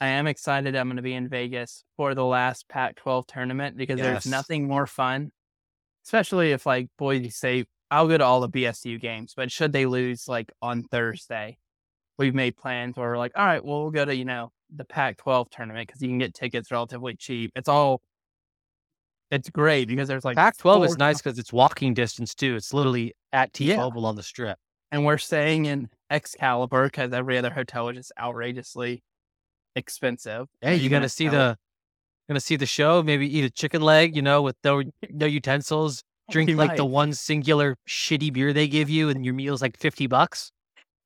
[0.00, 0.74] I am excited.
[0.74, 4.06] I'm going to be in Vegas for the last Pac-12 tournament because Yes.
[4.06, 5.30] there's nothing more fun,
[6.06, 7.66] especially if like Boise State.
[7.90, 11.58] I'll go to all the BSU games, but should they lose like on Thursday,
[12.20, 14.84] we've made plans where we're like, all right, well, we'll go to you know the
[14.84, 17.50] Pac-12 tournament because you can get tickets relatively cheap.
[17.56, 18.00] It's all,
[19.30, 22.54] it's great because there's like Pac-12 is nice because it's walking distance too.
[22.56, 24.58] It's literally at T-Mobile on the strip.
[24.92, 29.02] and we're staying in Excalibur because every other hotel is just outrageously
[29.76, 30.46] expensive.
[30.60, 31.56] Hey, you Even gonna see the
[32.28, 33.02] gonna see the show?
[33.02, 36.02] Maybe eat a chicken leg, you know, with no no utensils.
[36.30, 40.06] Drink like the one singular shitty beer they give you, and your meal's like fifty
[40.06, 40.52] bucks.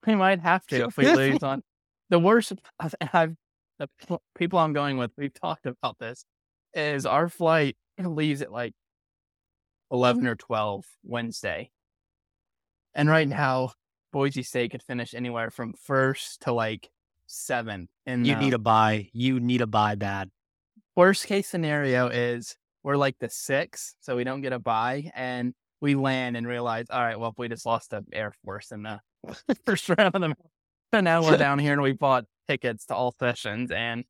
[0.07, 1.63] We might have to if we lose on
[2.11, 2.53] the worst.
[2.79, 3.35] I've, I've
[3.79, 3.89] the
[4.35, 5.13] people I'm going with.
[5.17, 6.25] We've talked about this.
[6.75, 9.97] Is our flight leaves at like mm-hmm.
[9.97, 11.71] eleven or twelve Wednesday,
[12.95, 13.73] and right now
[14.13, 16.91] Boise State could finish anywhere from first to like
[17.27, 17.91] seventh.
[18.07, 19.09] And You need a buy.
[19.13, 20.31] You need a buy bad.
[20.97, 25.55] worst case scenario is we're like the six, so we don't get a buy, and
[25.81, 28.85] we land and realize, all right, well, if we just lost the Air Force and
[28.85, 29.01] the
[29.65, 30.35] first round of the.
[30.93, 34.05] So now we're down here and we bought tickets to all sessions, and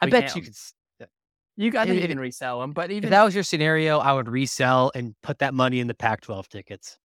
[0.00, 0.54] I bet you could.
[1.56, 2.72] you guys If- think you resell them.
[2.72, 5.94] But If that was your scenario, I would resell and put that money in the
[5.94, 6.98] Pac-12 tickets.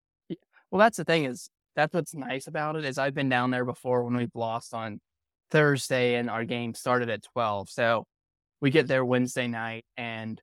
[0.71, 3.65] well, that's the thing is that's what's nice about it is I've been down there
[3.65, 5.01] before when we've lost on
[5.51, 8.05] Thursday and our game started at twelve, so
[8.61, 10.41] we get there Wednesday night and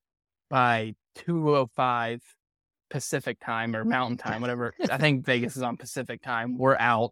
[0.50, 2.22] by two oh five
[2.96, 4.74] Pacific time or Mountain time, whatever.
[4.90, 6.58] I think Vegas is on Pacific time.
[6.58, 7.12] We're out.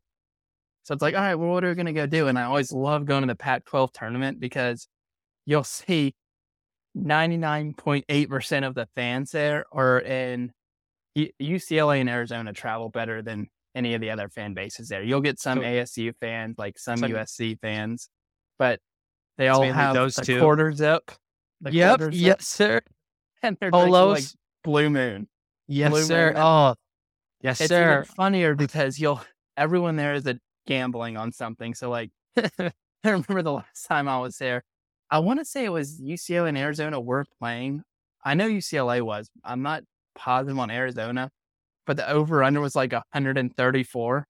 [0.84, 2.30] So it's like, all right, well, what are we going to go do?
[2.30, 4.88] And I always love going to the Pac 12 tournament because
[5.46, 6.15] you'll see
[6.98, 10.54] 99.8% of the fans there are in
[11.17, 15.04] UCLA and Arizona travel better than any of the other fan bases there.
[15.04, 18.08] You'll get some So- ASU fans, like some So- USC fans,
[18.58, 18.80] but
[19.38, 20.39] they all have those the two?
[20.39, 21.12] quarter zip.
[21.60, 22.80] the quarter zip, sir.
[23.46, 24.13] And they're Polos.
[24.15, 24.24] like
[24.63, 25.28] Blue Moon.
[25.67, 26.34] Yes, Blue sir.
[26.34, 26.41] Moon.
[26.41, 26.76] Oh,
[27.41, 28.02] yes, It's sir.
[28.02, 29.21] even funnier because you'll
[29.58, 31.73] everyone there is a gambling on something.
[31.73, 32.71] So like I
[33.04, 34.63] remember the last time I was there,
[35.10, 37.84] I want to say it was UCLA and Arizona were playing.
[38.26, 39.30] I know UCLA was.
[39.43, 39.84] I'm not
[40.15, 41.30] positive on Arizona,
[41.86, 44.26] but the over under was like 134,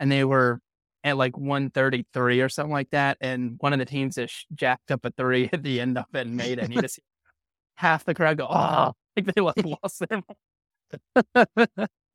[0.00, 0.60] and they were
[1.04, 3.18] at like 133 or something like that.
[3.20, 6.26] And one of the teams just jacked up a three at the end of it
[6.26, 6.64] and made it.
[6.64, 6.98] And you just
[7.76, 10.22] half the crowd go, oh, like they like lost their.
[11.16, 11.44] So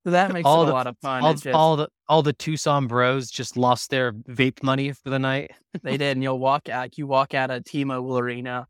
[0.12, 1.24] that makes All it a the- lot of fun.
[1.24, 5.20] all, just- all the all the Tucson bros just lost their vape money for the
[5.20, 5.52] night.
[5.84, 6.98] They did, and you'll walk out.
[6.98, 8.68] You walk out of T-Mobile Arena,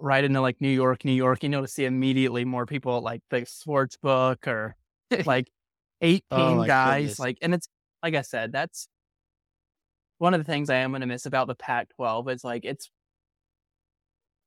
[0.00, 1.44] right into like New York, New York.
[1.44, 4.74] You to see immediately more people at like the sports book or
[5.26, 7.02] like oh eighteen Oh, guys.
[7.02, 7.18] goodness.
[7.20, 7.68] Like, and it's
[8.02, 8.88] like I said, that's
[10.18, 12.30] one of the things I am going to miss about the Pac-12.
[12.32, 12.90] Is like it's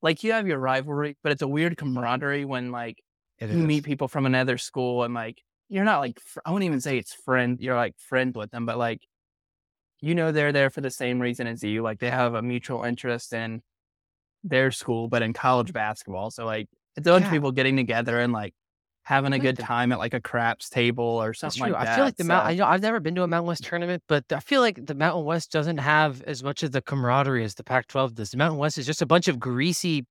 [0.01, 2.97] like you have your rivalry, but it's a weird camaraderie when like
[3.39, 3.65] It you is.
[3.65, 6.97] meet people from another school and like you're not like fr- I wouldn't even say
[6.97, 7.59] it's friend.
[7.59, 9.01] You're like friends with them, but like
[9.99, 11.81] you know they're there for the same reason as you.
[11.81, 13.61] Like they have a mutual interest in
[14.43, 16.31] their school, but in college basketball.
[16.31, 18.53] So like it's a bunch of people getting together and like
[19.03, 21.87] having a good time at like a craps table or something like that.
[21.87, 22.43] I feel like the Mount.
[22.43, 24.85] So- I know I've never been to a Mountain West tournament, but I feel like
[24.85, 28.31] the Mountain West doesn't have as much of the camaraderie as the Pac-12 does.
[28.31, 30.05] The Mountain West is just a bunch of greasy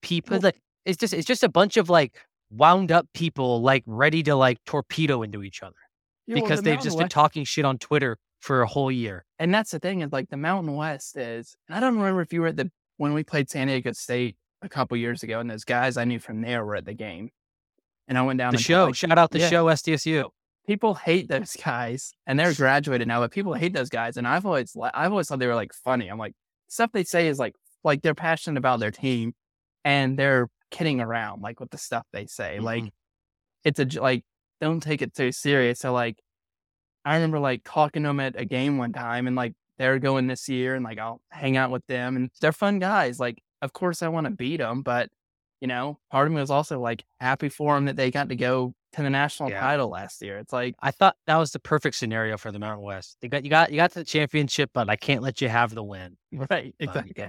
[0.00, 0.38] people.
[0.40, 2.18] Like it's just it's just a bunch of like
[2.50, 5.74] wound up people like ready to like torpedo into each other
[6.26, 9.24] Yeah, well, because the they've just been talking shit on Twitter for a whole year.
[9.38, 12.32] and that's the thing is like the Mountain West is, and I don't remember if
[12.32, 15.50] you were at the when we played San Diego State a couple years ago, and
[15.50, 17.30] those guys I knew from there were at the game,
[18.06, 19.48] and I went down The show, like, shout out the yeah.
[19.50, 20.30] show SDSU.
[20.66, 24.46] people hate those guys, and they're graduated now, but people hate those guys, and I've
[24.46, 26.08] always I've always thought they were like funny.
[26.08, 26.34] I'm like
[26.68, 29.34] stuff they say is like like they're passionate about their team,
[29.84, 32.58] and they're kidding around like with the stuff they say.
[32.60, 32.90] Like Mhm.
[33.64, 34.24] it's a like
[34.60, 35.80] don't take it too serious.
[35.80, 36.18] So like
[37.04, 40.26] I remember like talking to them at a game one time and like they're going
[40.26, 43.18] this year and like I'll hang out with them and they're fun guys.
[43.20, 45.08] Like of course I want to beat them, but
[45.60, 48.36] you know, part of me was also like happy for them that they got to
[48.36, 49.60] go to the national Yeah.
[49.60, 50.38] title last year.
[50.38, 53.16] It's like, I thought that was the perfect scenario for the Mountain West.
[53.20, 55.74] They got you got you got to the championship, but I can't let you have
[55.74, 56.16] the win.
[56.32, 57.12] right, But, exactly.
[57.16, 57.28] yeah.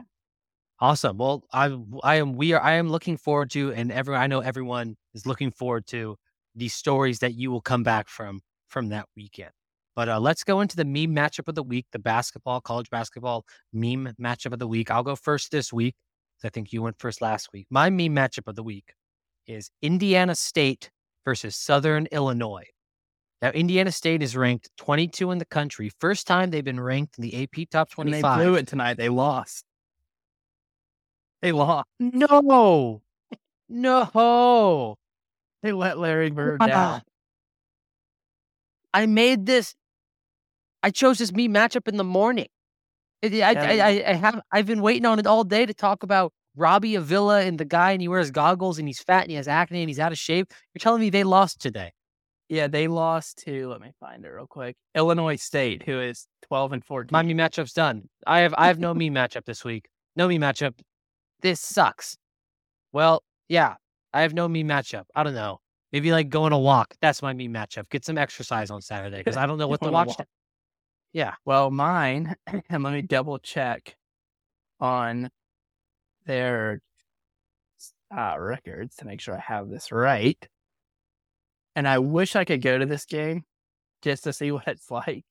[0.82, 1.18] Awesome.
[1.18, 4.40] Well, I I am we are I am looking forward to, and everyone I know
[4.40, 6.16] everyone is looking forward to
[6.56, 9.52] the stories that you will come back from from that weekend.
[9.96, 13.46] But uh, let's go into the meme matchup of the week, the basketball, college basketball
[13.74, 14.90] meme matchup of the week.
[14.90, 15.96] I'll go first this week.
[16.44, 17.68] I think you went first last week.
[17.70, 18.94] My meme matchup of the week
[19.46, 20.90] is Indiana State
[21.26, 22.68] versus Southern Illinois.
[23.42, 25.92] Now, Indiana State is ranked 22 in the country.
[26.00, 28.38] First time they've been ranked in the AP top When they 25.
[28.38, 29.66] blew it tonight, they lost.
[31.42, 31.88] They lost.
[32.00, 33.02] No,
[33.70, 34.96] no.
[35.62, 37.02] They let Larry Bird down.
[38.94, 39.76] I made this.
[40.82, 42.48] I chose this me matchup in the morning.
[43.22, 44.42] I, I, I, I have.
[44.52, 47.92] I've been waiting on it all day to talk about Robbie Avila and the guy,
[47.92, 50.18] and he wears goggles, and he's fat, and he has acne, and he's out of
[50.18, 50.52] shape.
[50.74, 51.92] You're telling me they lost today?
[52.48, 56.74] Yeah, they lost to, let me find it real quick, Illinois State, who is 12
[56.74, 57.10] and 14.
[57.12, 58.10] My me matchup's done.
[58.26, 58.56] I have.
[58.58, 59.88] I have no me matchup this week.
[60.16, 60.74] No me matchup.
[61.42, 62.18] This sucks.
[62.92, 63.76] Well, yeah,
[64.14, 65.06] I have no me matchup.
[65.16, 65.60] I don't know.
[65.92, 66.96] Maybe like going a walk.
[67.02, 67.90] That's my me matchup.
[67.90, 70.16] Get some exercise on Saturday because I don't know what to watch.
[71.14, 71.34] Yeah.
[71.46, 72.36] Well, mine,
[72.70, 73.96] and let me double check
[74.80, 75.30] on
[76.26, 76.82] their
[78.16, 80.48] uh, records to make sure I have this right.
[81.76, 83.44] And I wish I could go to this game
[84.02, 85.24] just to see what it's like.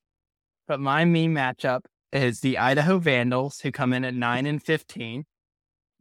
[0.66, 5.24] But my me matchup is the Idaho Vandals, who come in at 9 and 15,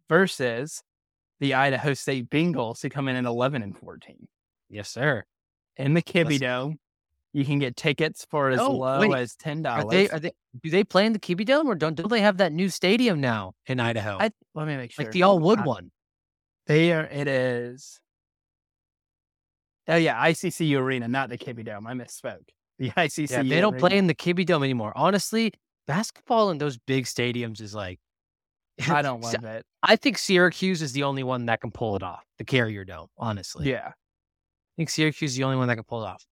[0.10, 0.82] versus
[1.40, 4.28] the Idaho State Bengals, who come in at 11 and 14.
[4.70, 5.24] Yes, sir.
[5.76, 6.78] In the Kibbie Dome,
[7.34, 9.14] you can get tickets for as Oh, low wait.
[9.14, 9.66] as $10.
[9.68, 10.08] Are they?
[10.08, 10.32] They?
[10.64, 11.94] Do they play in the Kibbie Dome or don't?
[11.96, 14.18] Don't they have that new stadium now in Idaho?
[14.20, 15.06] I, let me make sure.
[15.06, 15.92] like the all wood one.
[16.66, 17.04] They are.
[17.04, 18.00] It is.
[19.88, 21.88] Oh yeah, ICC Arena, not the Kibbie Dome.
[21.88, 22.50] I misspoke.
[22.80, 23.30] The ICC.
[23.30, 23.88] Yeah, they don't Arena.
[23.88, 24.92] play in the Kibbie Dome anymore.
[24.96, 25.54] Honestly,
[25.86, 28.00] basketball in those big stadiums is like.
[28.90, 29.66] I don't love it.
[29.84, 32.24] I think Syracuse is the only one that can pull it off.
[32.38, 33.70] The Carrier Dome, honestly.
[33.70, 33.94] Yeah, I
[34.78, 36.26] think Syracuse is the only one that can pull it off.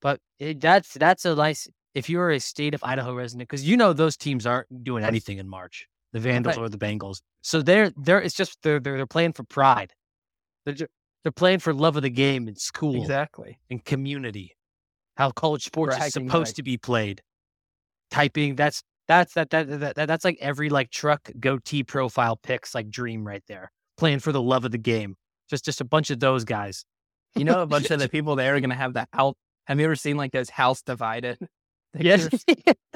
[0.00, 1.68] But it, that's that's a nice.
[1.94, 5.38] If you're a state of Idaho resident, because you know those teams aren't doing anything
[5.38, 6.64] in March, the Vandals Right.
[6.64, 9.92] or the Bengals, so they're they're it's just they're they're, they're playing for pride.
[10.64, 10.86] They're ju-
[11.22, 13.58] they're playing for love of the game and school exactly.
[13.70, 14.56] and community.
[15.16, 16.52] How college sports is supposed rights.
[16.54, 17.22] to be played.
[18.10, 22.74] Typing that's that's that, that that that that's like every like truck goatee profile picks
[22.74, 23.70] like dream right there.
[23.96, 25.16] Playing for the love of the game.
[25.48, 26.84] Just just a bunch of those guys.
[27.34, 29.34] You know, a bunch of the people there are gonna have the house.
[29.66, 31.38] Have you ever seen like those house divided?
[31.96, 32.28] Yes.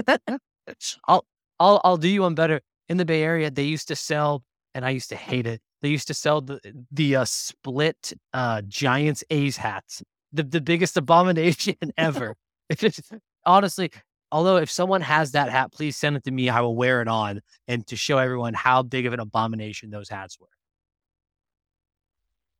[1.06, 1.24] I'll
[1.60, 2.60] I'll I'll do you one better.
[2.88, 4.42] In the Bay Area, they used to sell,
[4.74, 5.60] and I used to hate it.
[5.82, 6.58] They used to sell the
[6.90, 12.34] the uh, split uh, Giants A's hats, the the biggest abomination ever.
[12.76, 13.12] Just
[13.46, 13.92] honestly,
[14.30, 16.48] although if someone has that hat, please send it to me.
[16.48, 20.08] I will wear it on and to show everyone how big of an abomination those
[20.08, 20.48] hats were.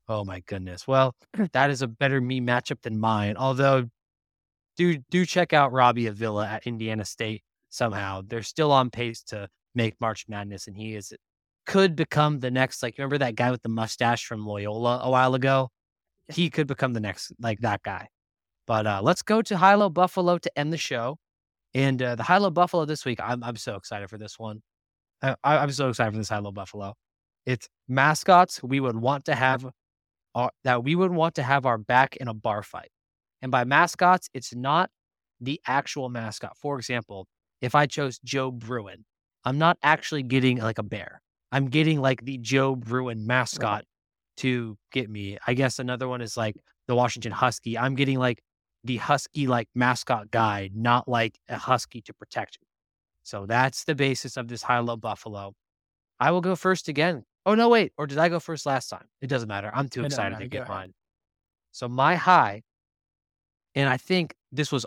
[0.09, 0.87] Oh my goodness.
[0.87, 1.15] Well,
[1.53, 3.37] that is a better me matchup than mine.
[3.37, 3.89] Although
[4.77, 8.23] do do check out Robbie Avila at Indiana State somehow.
[8.27, 11.13] They're still on pace to make March Madness, and he is
[11.67, 12.83] could become the next.
[12.83, 15.71] Like remember that guy with the mustache from Loyola a while ago?
[16.29, 18.09] He could become the next like that guy.
[18.67, 21.19] But uh, let's go to Hilo Buffalo to end the show.
[21.79, 24.63] And uh, the Hilo Buffalo this week, I'm I'm so excited for this one.
[25.23, 26.95] I, I- I'm so excited for this high low Buffalo.
[27.47, 29.65] It's mascots we would want to have,
[30.35, 32.91] our, that we would want to have our back in a bar fight.
[33.43, 34.91] And by mascots, it's not
[35.41, 36.57] the actual mascot.
[36.57, 37.29] For example,
[37.63, 39.05] if I chose Joe Bruin,
[39.45, 41.23] I'm not actually getting like a bear.
[41.53, 43.85] I'm getting like the Joe Bruin mascot
[44.39, 45.39] to get me.
[45.47, 46.57] I guess another one is like
[46.89, 47.79] the Washington Husky.
[47.79, 48.43] I'm getting like
[48.89, 52.67] the Husky like mascot guy, not like a Husky to protect you.
[53.23, 55.53] So that's the basis of this high low buffalo.
[56.19, 57.25] I will go first again.
[57.45, 59.05] Oh no, wait, or did I go first last time?
[59.21, 59.71] It doesn't matter.
[59.73, 60.45] I'm too excited matter.
[60.45, 60.95] to get mine.
[61.71, 62.63] So my high,
[63.75, 64.87] and I think this was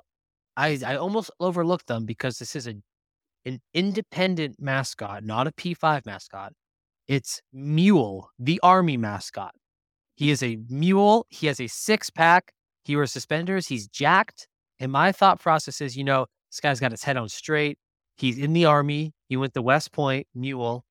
[0.57, 2.75] I I almost overlooked them because this is a
[3.45, 6.53] an independent mascot, not a P5 mascot.
[7.07, 9.53] It's Mule, the army mascot.
[10.15, 11.25] He is a mule.
[11.29, 12.53] He has a six pack.
[12.83, 13.67] He wears suspenders.
[13.67, 14.47] He's jacked.
[14.79, 17.77] And my thought process is, you know, this guy's got his head on straight.
[18.17, 19.13] He's in the army.
[19.29, 20.83] He went to West Point, Mule.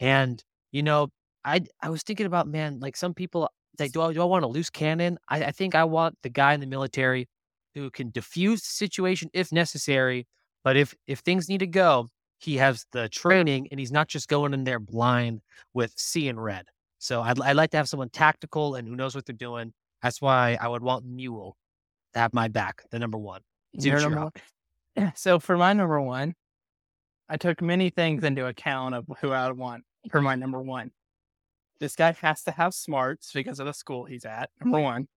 [0.00, 1.08] And, you know,
[1.44, 4.44] I I was thinking about, man, like some people like, do I, do I want
[4.44, 5.18] a loose cannon?
[5.28, 7.28] I, I think I want the guy in the military
[7.74, 10.26] who can diffuse the situation if necessary.
[10.64, 14.28] But if if things need to go, he has the training and he's not just
[14.28, 15.40] going in there blind
[15.74, 16.66] with seeing red.
[16.98, 19.72] So I'd, I'd like to have someone tactical and who knows what they're doing.
[20.02, 21.56] That's why I would want Mule
[22.14, 23.40] to have my back, the number one.
[23.72, 24.32] Your number one?
[24.96, 25.10] Yeah.
[25.16, 26.34] So for my number one,
[27.28, 30.90] I took many things into account of who I would want for my number one.
[31.80, 34.50] This guy has to have smarts because of the school he's at.
[34.62, 35.08] Number one.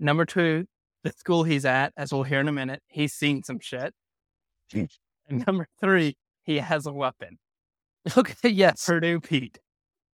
[0.00, 0.66] Number two,
[1.02, 3.92] the school he's at, as we'll hear in a minute, he's seen some shit.
[4.72, 7.38] and number three, he has a weapon.
[8.18, 8.84] Okay, yes.
[8.84, 9.58] Purdue Pete.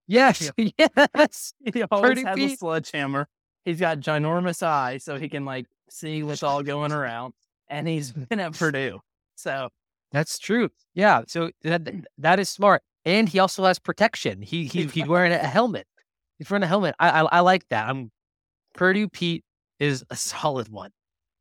[0.06, 1.52] Yes, yes.
[1.64, 2.58] He always Purdue has a Pete.
[2.58, 3.28] sledgehammer.
[3.64, 7.34] He's got ginormous eyes, so he can like see what's all going around.
[7.68, 9.00] And he's been at Purdue.
[9.36, 9.68] So
[10.12, 10.70] That's true.
[10.94, 11.22] Yeah.
[11.28, 11.88] So that
[12.18, 12.82] that is smart.
[13.04, 14.42] And he also has protection.
[14.42, 15.86] He he he's wearing a helmet.
[16.38, 16.94] He's wearing a helmet.
[16.98, 17.88] I I, I like that.
[17.88, 18.10] I'm
[18.74, 19.44] Purdue Pete
[19.78, 20.90] is a solid one.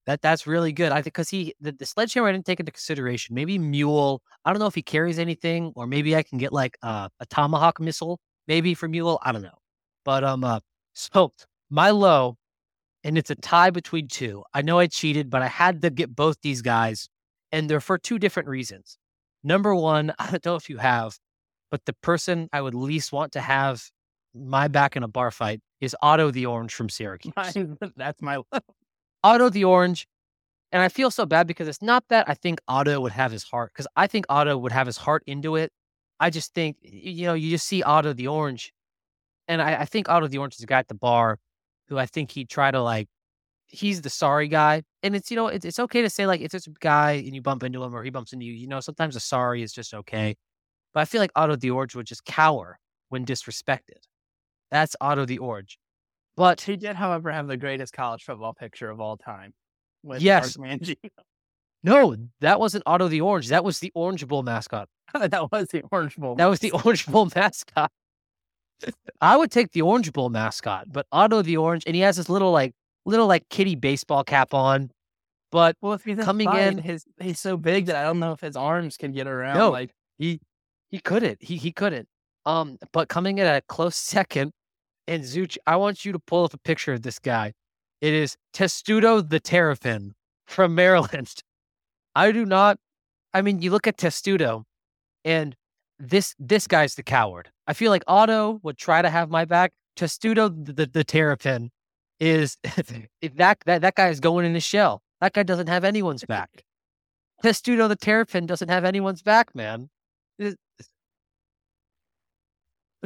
[0.06, 0.92] That that's really good.
[0.92, 3.36] I think because he the, the sledgehammer I didn't take into consideration.
[3.36, 4.22] Maybe Mule.
[4.46, 7.26] I don't know if he carries anything, or maybe I can get like uh, a
[7.28, 9.20] tomahawk missile, maybe for Mule.
[9.24, 9.58] I don't know.
[10.06, 10.60] But um uh
[10.94, 11.32] so
[11.70, 12.36] my low,
[13.04, 14.44] and it's a tie between two.
[14.54, 17.08] I know I cheated, but I had to get both these guys,
[17.52, 18.98] and they're for two different reasons.
[19.44, 21.18] Number one, I don't know if you have,
[21.72, 23.84] but the person I would least want to have
[24.34, 27.34] my back in a bar fight is Otto the Orange from Syracuse.
[27.96, 28.60] that's my low.
[29.24, 30.08] Otto the Orange.
[30.72, 33.44] And I feel so bad because it's not that I think Otto would have his
[33.44, 35.72] heart, because I think Otto would have his heart into it.
[36.20, 38.72] I just think, you know, you just see Otto the Orange.
[39.48, 41.40] And I, I think Otto the Orange is a guy at the bar
[41.90, 43.08] who I think he'd try to like,
[43.66, 44.84] he's the sorry guy.
[45.04, 47.36] And it's, you know, it's, it's okay to say like, if it's a guy and
[47.36, 49.74] you bump into him or he bumps into you, you know, sometimes a sorry is
[49.74, 50.36] just okay.
[50.94, 52.80] But I feel like Otto the Orange would just cower
[53.10, 54.08] when disrespected.
[54.72, 55.78] That's Otto the Orange.
[56.36, 59.54] But He did, however, have the greatest college football picture of all time.
[60.04, 60.58] With Yes.
[61.84, 63.50] No, that wasn't Otto the Orange.
[63.50, 64.90] That was the Orange Bowl mascot.
[65.14, 66.36] that was the Orange Bowl.
[66.36, 67.92] That was the Orange Bowl mascot.
[69.22, 72.30] I would take the Orange Bowl mascot, but Otto the Orange, and he has this
[72.30, 72.74] little like
[73.06, 74.92] little like kitty baseball cap on.
[75.52, 78.32] But well, if he's coming fight, in- his he's so big that I don't know
[78.32, 79.58] if his arms can get around.
[79.58, 79.72] No.
[79.72, 80.40] Like he
[80.90, 81.40] he couldn't.
[81.42, 82.08] He he couldn't.
[82.46, 84.52] Um, but coming in at a close second,
[85.08, 87.54] and Zooch, I want you to pull up a picture of this guy.
[88.02, 90.14] It is Testudo the Terrapin
[90.48, 91.34] from Maryland.
[92.16, 92.78] I do not.
[93.34, 94.64] I mean, you look at Testudo,
[95.26, 95.56] and
[96.00, 97.52] this this guy's the coward.
[97.68, 99.74] I feel like Otto would try to have my back.
[99.96, 101.72] Testudo the the, the Terrapin
[102.20, 103.02] is hmm.
[103.36, 105.02] that that that guy is going in his shell.
[105.22, 106.64] That guy doesn't have anyone's back.
[107.44, 109.90] Testudo the Terrapin doesn't have anyone's back, man.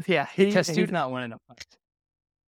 [0.08, 1.66] yeah, he, he's Testudo- not winning a fight.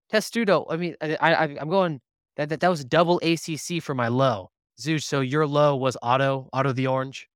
[0.09, 0.65] Testudo.
[0.69, 1.99] I mean, I, I I'm going
[2.37, 4.51] that, that that was double ACC for my low.
[4.79, 5.05] Zeus.
[5.05, 7.29] So your low was Otto, Otto the Orange.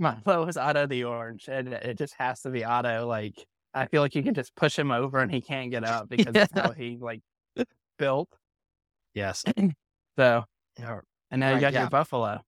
[0.00, 3.06] My low is Otto the Orange, and it just has to be Otto.
[3.06, 6.08] Like I feel like you can just push him over and he can't get up
[6.08, 7.20] because that's how he like
[7.98, 8.28] built.
[9.14, 9.44] Yes.
[10.18, 10.44] So
[10.78, 11.82] Yeah, and now you got yeah.
[11.82, 12.40] your Buffalo.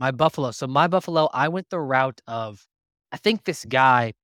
[0.00, 0.50] my Buffalo.
[0.50, 2.66] So my Buffalo, I went the route of
[3.12, 4.14] I think this guy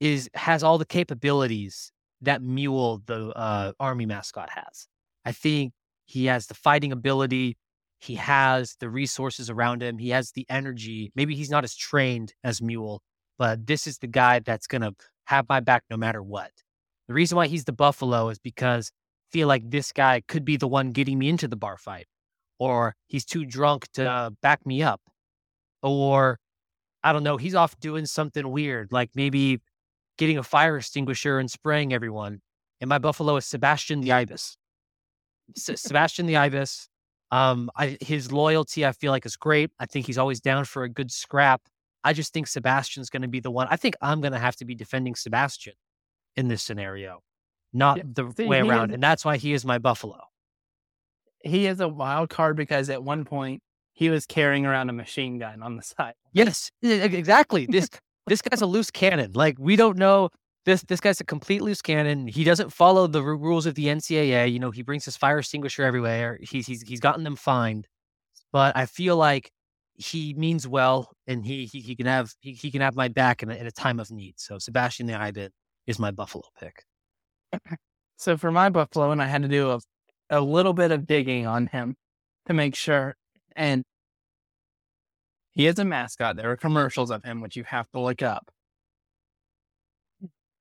[0.00, 4.88] is has all the capabilities that Mule, the uh, army mascot, has.
[5.24, 5.72] I think
[6.04, 7.56] he has the fighting ability.
[8.00, 9.98] He has the resources around him.
[9.98, 11.12] He has the energy.
[11.14, 13.02] Maybe he's not as trained as Mule,
[13.38, 14.92] but this is the guy that's gonna
[15.26, 16.50] have my back no matter what.
[17.08, 20.56] The reason why he's the Buffalo is because I feel like this guy could be
[20.56, 22.06] the one getting me into the bar fight
[22.60, 25.00] or he's too drunk to uh, back me up,
[25.82, 26.38] or
[27.02, 29.60] I don't know, he's off doing something weird, like maybe
[30.18, 32.42] getting a fire extinguisher and spraying everyone.
[32.80, 34.58] And my buffalo is Sebastian the Ibis.
[35.56, 36.89] Sebastian the Ibis.
[37.30, 39.70] Um, I, his loyalty, I feel like, is great.
[39.78, 41.62] I think he's always down for a good scrap.
[42.02, 43.68] I just think Sebastian's going to be the one.
[43.70, 45.74] I think I'm going to have to be defending Sebastian
[46.36, 47.22] in this scenario,
[47.72, 48.90] not Yeah, the see, way around.
[48.90, 50.18] is- And that's why he is my buffalo.
[51.42, 53.62] He is a wild card because at one point
[53.92, 56.14] he was carrying around a machine gun on the side.
[56.32, 57.66] Yes, exactly.
[57.66, 57.88] This
[58.26, 59.32] this guy's a loose cannon.
[59.34, 60.30] Like we don't know
[60.64, 62.26] this this guy's a complete loose cannon.
[62.26, 64.52] He doesn't follow the ru- rules of the NCAA.
[64.52, 66.38] You know, he brings his fire extinguisher everywhere.
[66.42, 67.88] He's he's he's gotten them fined,
[68.52, 69.50] but I feel like
[69.94, 73.42] he means well, and he he, he can have he, he can have my back
[73.42, 74.34] in a, in a time of need.
[74.38, 75.50] So Sebastian the Ibis
[75.86, 76.84] is my Buffalo pick.
[78.16, 79.80] So for my Buffalo, and I had to do a,
[80.28, 81.96] a little bit of digging on him
[82.46, 83.16] to make sure.
[83.56, 83.82] And
[85.52, 86.36] he is a mascot.
[86.36, 88.50] There are commercials of him, which you have to look up.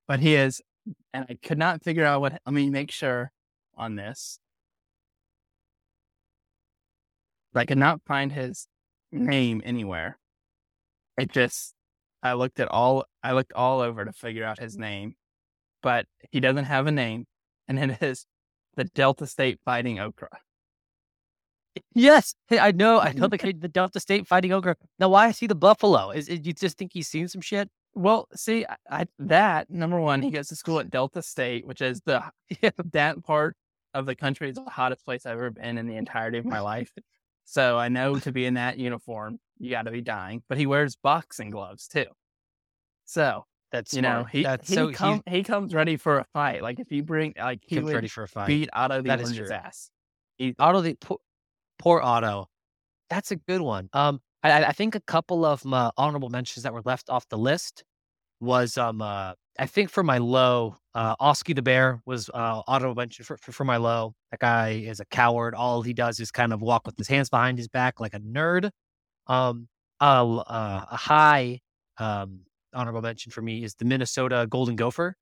[0.09, 0.59] But he is,
[1.13, 3.31] and I could not figure out what, let me make sure
[3.77, 4.39] on this.
[7.53, 8.67] I could not find his
[9.11, 10.17] name anywhere.
[11.19, 11.75] It just,
[12.23, 15.13] I looked at all, I looked all over to figure out his name,
[15.83, 17.25] but he doesn't have a name
[17.67, 18.25] and it is
[18.75, 20.29] the Delta State Fighting Okra.
[21.93, 22.99] Yes, I know.
[22.99, 24.75] I know the the Delta State Fighting Okra.
[24.97, 26.09] Now, why is he the Buffalo?
[26.09, 27.69] Is it, you just think he's seen some shit?
[27.99, 31.81] Well, see, I, I, that number one, he goes to school at Delta State, which
[31.81, 32.23] is the
[32.93, 33.57] that part
[33.93, 36.59] of the country is the hottest place I've ever been in the entirety of my
[36.61, 36.93] life.
[37.43, 40.43] So I know to be in that uniform, you got to be dying.
[40.47, 42.05] But he wears boxing gloves too.
[43.03, 46.63] So That's you know he That's he, so come, he comes ready for a fight.
[46.63, 48.47] Like if you bring like he he would ready for a fight.
[48.47, 49.91] beat Otto the Orange's ass.
[50.57, 51.17] Otto the poor,
[51.77, 52.47] poor Otto.
[53.09, 53.89] That's a good one.
[53.91, 57.27] Um, I, I- I think a couple of my honorable mentions that were left off
[57.27, 57.83] the list
[58.39, 62.95] was um uh I think for my low, uh Oski the Bear was uh honorable
[62.95, 64.13] mention for, for for my low.
[64.31, 65.55] That guy is a coward.
[65.55, 68.19] All he does is kind of walk with his hands behind his back like a
[68.19, 68.71] nerd.
[69.27, 69.67] Um,
[70.01, 71.59] uh, uh, a high
[71.97, 72.41] um
[72.73, 75.15] honorable mention for me is the Minnesota Golden Gopher.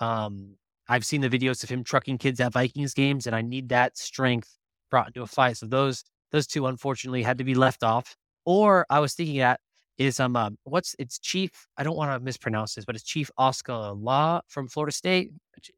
[0.00, 0.56] Um,
[0.88, 3.96] I've seen the videos of him trucking kids at Vikings games, and I need that
[3.96, 4.56] strength
[4.90, 5.56] brought into a fight.
[5.56, 8.16] So those those two unfortunately had to be left off.
[8.44, 9.60] Or I was thinking at
[9.98, 13.30] is um, um what's it's Chief I don't want to mispronounce this, but it's Chief
[13.38, 15.32] Oscar Law from Florida State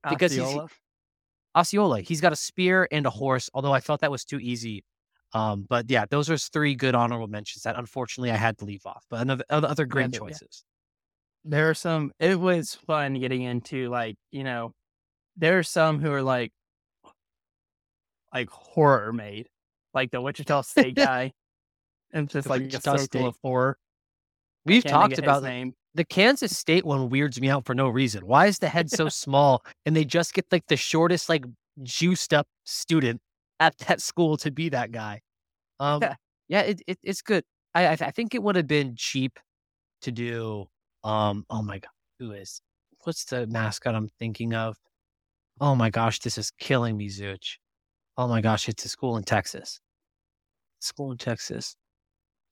[0.08, 0.68] because he's Osceola.
[1.54, 2.00] Osceola.
[2.00, 4.84] He's got a spear and a horse, although I felt that was too easy.
[5.32, 8.86] Um, but yeah, those are three good honorable mentions that unfortunately I had to leave
[8.86, 9.04] off.
[9.10, 10.18] But another other, great yeah.
[10.18, 10.64] choices.
[11.44, 14.72] there are some it was fun getting into like you know
[15.36, 16.52] there are some who are like
[18.32, 19.48] like horror made
[19.94, 21.32] like the wichita state guy
[22.12, 23.24] and just like a circle State.
[23.24, 23.78] of horror
[24.66, 28.26] We've talked about name the Kansas State one weirds me out for no reason.
[28.26, 31.44] Why is the head so small and they just get like the shortest, like
[31.82, 33.20] juiced up student
[33.60, 35.22] at that school to be that guy?
[35.80, 36.14] Um, Yeah.
[36.48, 37.44] yeah, it, it it's good.
[37.74, 39.38] I I, I think it would have been cheap
[40.02, 40.66] to do.
[41.02, 42.60] Um, oh my god, who is
[43.04, 44.76] what's the mascot I'm thinking of?
[45.60, 47.56] Oh my gosh, this is killing me, Zooch.
[48.18, 49.80] Oh my gosh, it's a school in Texas.
[50.80, 51.74] School in Texas.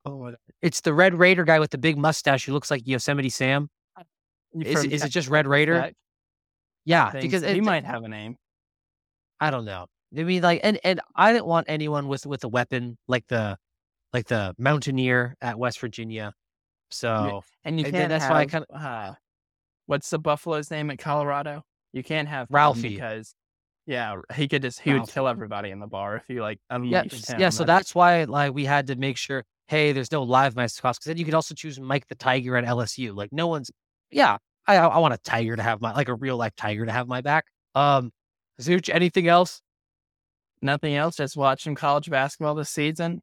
[0.05, 0.39] Oh my god.
[0.63, 3.69] It's the Red Raider guy with the big mustache who looks like Yosemite Sam.
[4.61, 5.81] Is, From is it just Red Raider?
[5.81, 5.95] Tech,
[6.85, 7.25] Yeah, things.
[7.25, 8.37] because he might have a name
[9.41, 9.87] I don't know.
[10.17, 13.59] I mean, like, and and I didn't want anyone with with a weapon like the
[14.13, 16.33] like the Mountaineer at West Virginia.
[16.91, 19.15] So and you can't that's why I have, uh,
[19.87, 22.91] what's the buffalo's name at colorado you can't have Ralphie.
[22.91, 23.35] because
[23.87, 27.13] yeah he could just he would kill everybody in the bar if you like unleashed
[27.15, 27.49] s- him yeah.
[27.51, 29.45] So that's why like we had to make sure.
[29.67, 32.65] Hey, there's no live mascots because then you could also choose Mike the Tiger at
[32.65, 33.15] LSU.
[33.15, 33.71] Like no one's.
[34.11, 36.93] Yeah, I I want a tiger to have my like a real life tiger to
[36.93, 37.47] have my back.
[37.75, 38.12] Um,
[38.61, 39.61] Zooch, anything else?
[40.62, 43.21] nothing else just watching college basketball this season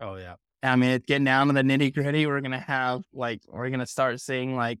[0.00, 0.36] Oh yeah.
[0.62, 2.26] I mean, it's getting down to the nitty gritty.
[2.26, 4.78] We're gonna have like we're gonna start seeing like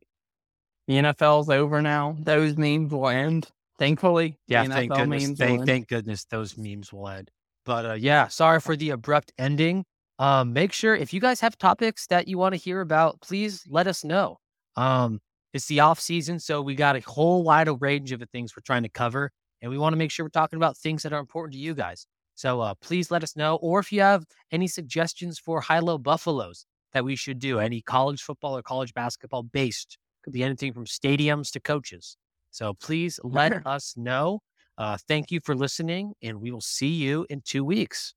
[0.86, 2.16] the NFL's over now.
[2.18, 3.48] Those memes will end.
[3.78, 5.38] Thankfully, Yeah, thank NFL goodness.
[5.38, 7.30] Thank, thank goodness those memes will end.
[7.64, 9.84] But uh, yeah, sorry for the abrupt ending.
[10.20, 13.64] Um, make sure if you guys have topics that you want to hear about, please
[13.66, 14.36] let us know.
[14.76, 15.18] Um,
[15.54, 18.60] it's the off season, so we got a whole wide range of the things we're
[18.60, 21.20] trying to cover, and we want to make sure we're talking about things that are
[21.20, 22.06] important to you guys.
[22.34, 26.66] So uh, please let us know, or if you have any suggestions for high-low buffaloes
[26.92, 30.84] that we should do, any college football or college basketball based, could be anything from
[30.84, 32.18] stadiums to coaches.
[32.50, 34.40] So please let us know.
[34.76, 38.12] Uh, thank you for listening, and we will see you in two weeks.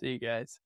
[0.00, 0.58] See you guys.